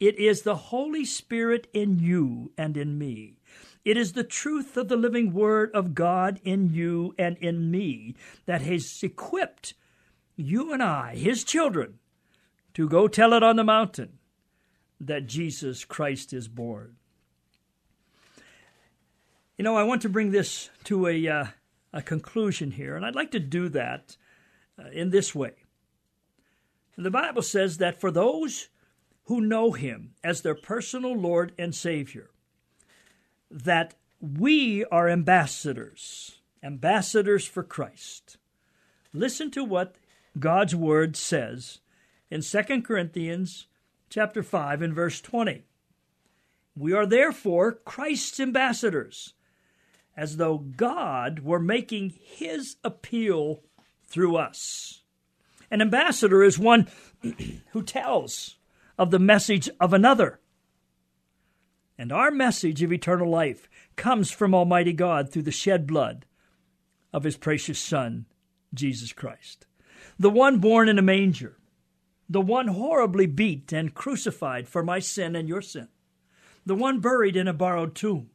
It 0.00 0.18
is 0.18 0.42
the 0.42 0.56
Holy 0.56 1.04
Spirit 1.04 1.68
in 1.72 1.98
you 1.98 2.52
and 2.58 2.76
in 2.76 2.98
me. 2.98 3.38
It 3.84 3.96
is 3.96 4.12
the 4.12 4.24
truth 4.24 4.76
of 4.76 4.88
the 4.88 4.96
living 4.96 5.32
Word 5.32 5.70
of 5.72 5.94
God 5.94 6.40
in 6.42 6.70
you 6.70 7.14
and 7.18 7.36
in 7.38 7.70
me 7.70 8.16
that 8.46 8.62
has 8.62 9.00
equipped 9.02 9.74
you 10.36 10.72
and 10.72 10.82
I, 10.82 11.14
His 11.16 11.44
children, 11.44 11.98
to 12.74 12.88
go 12.88 13.08
tell 13.08 13.32
it 13.32 13.42
on 13.42 13.56
the 13.56 13.64
mountain 13.64 14.18
that 15.00 15.26
Jesus 15.26 15.84
Christ 15.84 16.32
is 16.32 16.48
born. 16.48 16.96
You 19.56 19.62
know, 19.62 19.76
I 19.76 19.84
want 19.84 20.02
to 20.02 20.10
bring 20.10 20.32
this 20.32 20.68
to 20.84 21.06
a, 21.06 21.28
uh, 21.28 21.46
a 21.90 22.02
conclusion 22.02 22.72
here, 22.72 22.94
and 22.94 23.06
I'd 23.06 23.14
like 23.14 23.30
to 23.30 23.40
do 23.40 23.70
that 23.70 24.16
uh, 24.78 24.90
in 24.92 25.08
this 25.08 25.34
way. 25.34 25.52
The 26.98 27.10
Bible 27.10 27.42
says 27.42 27.78
that 27.78 27.98
for 27.98 28.10
those 28.10 28.68
who 29.24 29.40
know 29.40 29.72
Him 29.72 30.12
as 30.22 30.42
their 30.42 30.54
personal 30.54 31.16
Lord 31.16 31.52
and 31.58 31.74
Savior, 31.74 32.28
that 33.50 33.94
we 34.20 34.84
are 34.86 35.08
ambassadors, 35.08 36.40
ambassadors 36.62 37.46
for 37.46 37.62
Christ. 37.62 38.36
Listen 39.14 39.50
to 39.52 39.64
what 39.64 39.96
God's 40.38 40.74
Word 40.74 41.16
says 41.16 41.80
in 42.30 42.42
2 42.42 42.82
Corinthians 42.82 43.68
chapter 44.10 44.42
5 44.42 44.82
and 44.82 44.94
verse 44.94 45.22
20. 45.22 45.64
We 46.76 46.92
are 46.92 47.06
therefore 47.06 47.72
Christ's 47.72 48.38
ambassadors, 48.38 49.32
as 50.16 50.36
though 50.36 50.58
God 50.58 51.40
were 51.40 51.60
making 51.60 52.14
his 52.22 52.76
appeal 52.82 53.62
through 54.06 54.36
us. 54.36 55.02
An 55.70 55.82
ambassador 55.82 56.42
is 56.42 56.58
one 56.58 56.88
who 57.70 57.82
tells 57.82 58.56
of 58.98 59.10
the 59.10 59.18
message 59.18 59.68
of 59.80 59.92
another. 59.92 60.40
And 61.98 62.12
our 62.12 62.30
message 62.30 62.82
of 62.82 62.92
eternal 62.92 63.30
life 63.30 63.68
comes 63.96 64.30
from 64.30 64.54
Almighty 64.54 64.92
God 64.92 65.30
through 65.30 65.42
the 65.42 65.50
shed 65.50 65.86
blood 65.86 66.26
of 67.12 67.24
his 67.24 67.36
precious 67.36 67.78
Son, 67.78 68.26
Jesus 68.74 69.12
Christ. 69.12 69.66
The 70.18 70.30
one 70.30 70.58
born 70.58 70.88
in 70.88 70.98
a 70.98 71.02
manger, 71.02 71.58
the 72.28 72.40
one 72.40 72.68
horribly 72.68 73.26
beat 73.26 73.72
and 73.72 73.94
crucified 73.94 74.68
for 74.68 74.82
my 74.82 74.98
sin 74.98 75.36
and 75.36 75.48
your 75.48 75.62
sin, 75.62 75.88
the 76.64 76.74
one 76.74 77.00
buried 77.00 77.36
in 77.36 77.48
a 77.48 77.52
borrowed 77.52 77.94
tomb, 77.94 78.30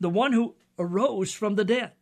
the 0.00 0.10
one 0.10 0.32
who 0.32 0.54
arose 0.78 1.32
from 1.32 1.54
the 1.54 1.64
dead, 1.64 1.92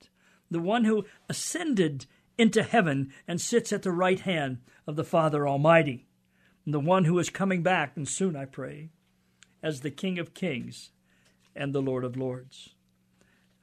the 0.50 0.60
one 0.60 0.84
who 0.84 1.04
ascended 1.28 2.06
into 2.38 2.62
heaven 2.62 3.12
and 3.26 3.40
sits 3.40 3.72
at 3.72 3.82
the 3.82 3.92
right 3.92 4.20
hand 4.20 4.58
of 4.86 4.96
the 4.96 5.04
Father 5.04 5.48
Almighty, 5.48 6.06
and 6.64 6.74
the 6.74 6.80
one 6.80 7.04
who 7.04 7.18
is 7.18 7.30
coming 7.30 7.62
back, 7.62 7.96
and 7.96 8.08
soon 8.08 8.36
I 8.36 8.44
pray, 8.44 8.90
as 9.62 9.80
the 9.80 9.90
King 9.90 10.18
of 10.18 10.34
Kings 10.34 10.90
and 11.54 11.74
the 11.74 11.82
Lord 11.82 12.04
of 12.04 12.16
Lords. 12.16 12.74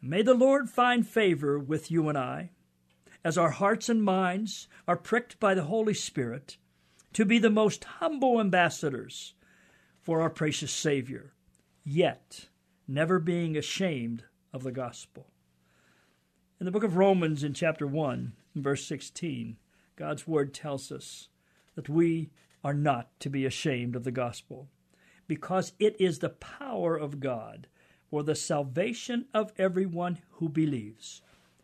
May 0.02 0.22
the 0.22 0.34
Lord 0.34 0.70
find 0.70 1.08
favor 1.08 1.58
with 1.58 1.92
you 1.92 2.10
and 2.10 2.18
I, 2.18 2.50
as 3.24 3.38
our 3.38 3.52
hearts 3.52 3.88
and 3.88 4.04
minds 4.04 4.68
are 4.88 4.98
pricked 4.98 5.40
by 5.40 5.54
the 5.54 5.64
Holy 5.64 5.94
Spirit 5.94 6.58
to 7.14 7.24
be 7.24 7.40
the 7.40 7.50
most 7.50 7.84
humble 7.86 8.40
ambassadors 8.40 9.34
for 10.02 10.22
our 10.22 10.30
precious 10.30 10.72
Savior, 10.72 11.34
yet 11.86 12.48
never 12.88 13.20
being 13.20 13.56
ashamed 13.56 14.26
of 14.54 14.64
the 14.64 14.72
gospel. 14.72 15.28
In 16.60 16.66
the 16.66 16.72
book 16.72 16.84
of 16.84 16.96
Romans, 16.96 17.44
in 17.44 17.54
chapter 17.54 17.88
1, 17.88 18.34
verse 18.56 18.86
16, 18.86 19.58
God's 19.96 20.28
word 20.28 20.54
tells 20.54 20.92
us 20.92 21.28
that 21.76 21.90
we 21.90 22.30
are 22.64 22.74
not 22.74 23.10
to 23.20 23.30
be 23.30 23.46
ashamed 23.46 23.96
of 23.96 24.04
the 24.04 24.12
gospel, 24.12 24.70
because 25.28 25.74
it 25.80 26.00
is 26.00 26.20
the 26.20 26.30
power 26.30 26.96
of 26.96 27.20
God 27.20 27.68
for 28.10 28.24
the 28.24 28.36
salvation 28.36 29.26
of 29.34 29.52
everyone 29.58 30.20
who 30.34 30.48
believes, 30.48 31.22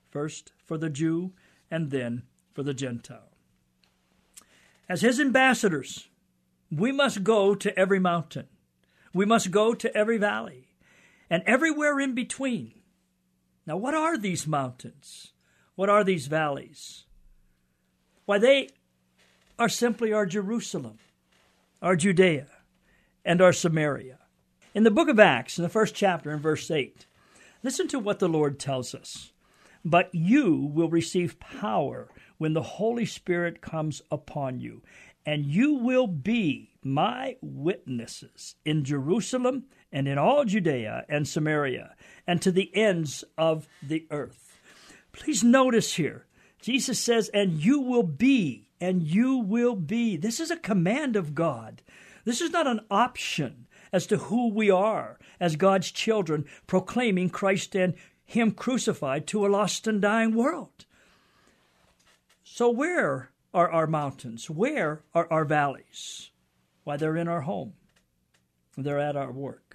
first 0.10 0.52
for 0.66 0.78
the 0.78 0.90
Jew 0.90 1.32
and 1.70 1.92
then 1.92 2.24
for 2.54 2.64
the 2.64 2.74
Gentile. 2.74 3.32
As 4.90 5.02
his 5.02 5.20
ambassadors, 5.20 6.10
we 6.72 6.92
must 6.92 7.24
go 7.24 7.54
to 7.54 7.78
every 7.78 8.00
mountain, 8.00 8.48
we 9.14 9.26
must 9.26 9.52
go 9.52 9.74
to 9.74 9.96
every 9.96 10.18
valley, 10.18 10.68
and 11.30 11.44
everywhere 11.46 12.00
in 12.00 12.16
between. 12.16 12.79
Now, 13.70 13.78
what 13.78 13.93
are 13.93 14.17
these 14.17 14.47
mountains? 14.47 15.34
What 15.76 15.91
are 15.91 16.03
these 16.03 16.26
valleys? 16.26 17.05
Why, 18.26 18.39
they 18.39 18.70
are 19.59 19.70
simply 19.70 20.11
our 20.11 20.26
Jerusalem, 20.26 20.97
our 21.80 21.95
Judea, 21.95 22.47
and 23.24 23.39
our 23.43 23.53
Samaria. 23.53 24.17
In 24.74 24.86
the 24.86 24.89
book 24.89 25.07
of 25.07 25.20
Acts, 25.20 25.59
in 25.59 25.61
the 25.61 25.70
first 25.70 25.93
chapter, 25.93 26.32
in 26.32 26.39
verse 26.39 26.72
8, 26.72 27.05
listen 27.61 27.88
to 27.89 27.99
what 27.99 28.17
the 28.17 28.28
Lord 28.28 28.59
tells 28.59 28.95
us. 28.95 29.34
But 29.86 30.09
you 30.15 30.72
will 30.74 30.89
receive 30.89 31.39
power 31.39 32.09
when 32.39 32.53
the 32.53 32.63
Holy 32.63 33.05
Spirit 33.05 33.61
comes 33.61 34.01
upon 34.09 34.59
you, 34.59 34.82
and 35.28 35.45
you 35.45 35.76
will 35.76 36.07
be 36.07 36.72
my 36.84 37.36
witnesses 37.39 38.55
in 38.65 38.84
Jerusalem 38.84 39.65
and 39.92 40.08
in 40.08 40.18
all 40.18 40.46
Judea 40.46 41.06
and 41.10 41.28
Samaria 41.28 41.96
and 42.28 42.42
to 42.42 42.52
the 42.52 42.76
ends 42.76 43.24
of 43.38 43.68
the 43.82 44.06
earth. 44.12 44.58
Please 45.12 45.44
notice 45.44 45.94
here, 45.94 46.26
Jesus 46.62 47.00
says, 47.00 47.30
and 47.34 47.54
you 47.54 47.80
will 47.80 48.04
be, 48.04 48.70
and 48.80 49.02
you 49.04 49.38
will 49.38 49.76
be. 49.76 50.18
This 50.18 50.40
is 50.40 50.52
a 50.52 50.58
command 50.58 51.16
of 51.16 51.34
God. 51.34 51.82
This 52.26 52.42
is 52.42 52.52
not 52.52 52.68
an 52.68 52.82
option 52.92 53.68
as 53.92 54.06
to 54.08 54.18
who 54.18 54.50
we 54.50 54.70
are 54.70 55.18
as 55.40 55.56
God's 55.56 55.92
children 55.92 56.46
proclaiming 56.68 57.30
Christ 57.30 57.76
and 57.76 57.96
Him 58.26 58.52
crucified 58.52 59.26
to 59.28 59.46
a 59.46 59.50
lost 59.50 59.88
and 59.88 60.02
dying 60.02 60.36
world. 60.36 60.86
So, 62.44 62.70
where 62.70 63.32
are 63.54 63.72
our 63.72 63.88
mountains? 63.88 64.50
Where 64.50 65.04
are 65.14 65.28
our 65.32 65.46
valleys? 65.46 66.32
Why, 66.84 66.98
they're 66.98 67.18
in 67.18 67.28
our 67.28 67.42
home, 67.42 67.74
they're 68.78 69.00
at 69.00 69.16
our 69.16 69.32
work, 69.32 69.68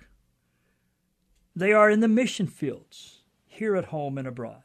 they 1.54 1.72
are 1.72 1.90
in 1.90 2.00
the 2.00 2.08
mission 2.08 2.46
fields, 2.46 3.20
here 3.46 3.76
at 3.76 3.86
home 3.86 4.18
and 4.18 4.26
abroad. 4.26 4.62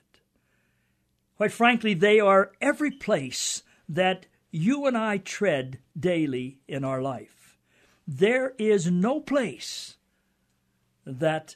Quite 1.38 1.52
frankly, 1.52 1.94
they 1.94 2.20
are 2.20 2.52
every 2.60 2.92
place 2.92 3.64
that 3.88 4.26
you 4.52 4.88
and 4.88 4.98
I 4.98 5.18
tread 5.20 5.80
daily 5.98 6.60
in 6.68 6.84
our 6.84 7.02
life. 7.02 7.58
There 8.08 8.54
is 8.58 8.90
no 8.92 9.20
place 9.20 9.98
that 11.06 11.56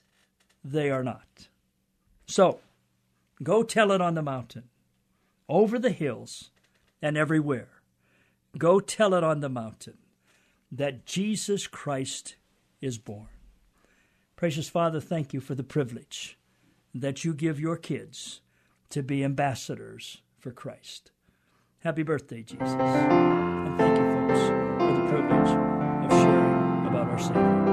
they 0.63 0.89
are 0.89 1.03
not. 1.03 1.49
So, 2.27 2.59
go 3.41 3.63
tell 3.63 3.91
it 3.91 4.01
on 4.01 4.13
the 4.13 4.21
mountain, 4.21 4.69
over 5.49 5.77
the 5.77 5.91
hills, 5.91 6.51
and 7.01 7.17
everywhere. 7.17 7.69
Go 8.57 8.79
tell 8.79 9.13
it 9.13 9.23
on 9.23 9.41
the 9.41 9.49
mountain 9.49 9.97
that 10.71 11.05
Jesus 11.05 11.67
Christ 11.67 12.35
is 12.79 12.97
born. 12.97 13.32
Precious 14.43 14.67
Father, 14.67 14.99
thank 14.99 15.33
you 15.33 15.39
for 15.39 15.55
the 15.55 15.63
privilege 15.63 16.37
that 16.93 17.23
you 17.23 17.33
give 17.33 17.61
your 17.61 17.77
kids 17.77 18.41
to 18.89 19.01
be 19.01 19.23
ambassadors 19.23 20.21
for 20.37 20.51
Christ. 20.51 21.11
Happy 21.79 22.03
birthday, 22.03 22.43
Jesus. 22.43 22.67
And 22.67 23.77
thank 23.77 23.97
you, 23.97 24.03
folks, 24.03 24.41
for 24.83 24.91
the 24.95 25.07
privilege 25.07 25.49
of 26.03 26.11
sharing 26.11 26.87
about 26.87 27.07
our 27.07 27.19
Savior. 27.19 27.72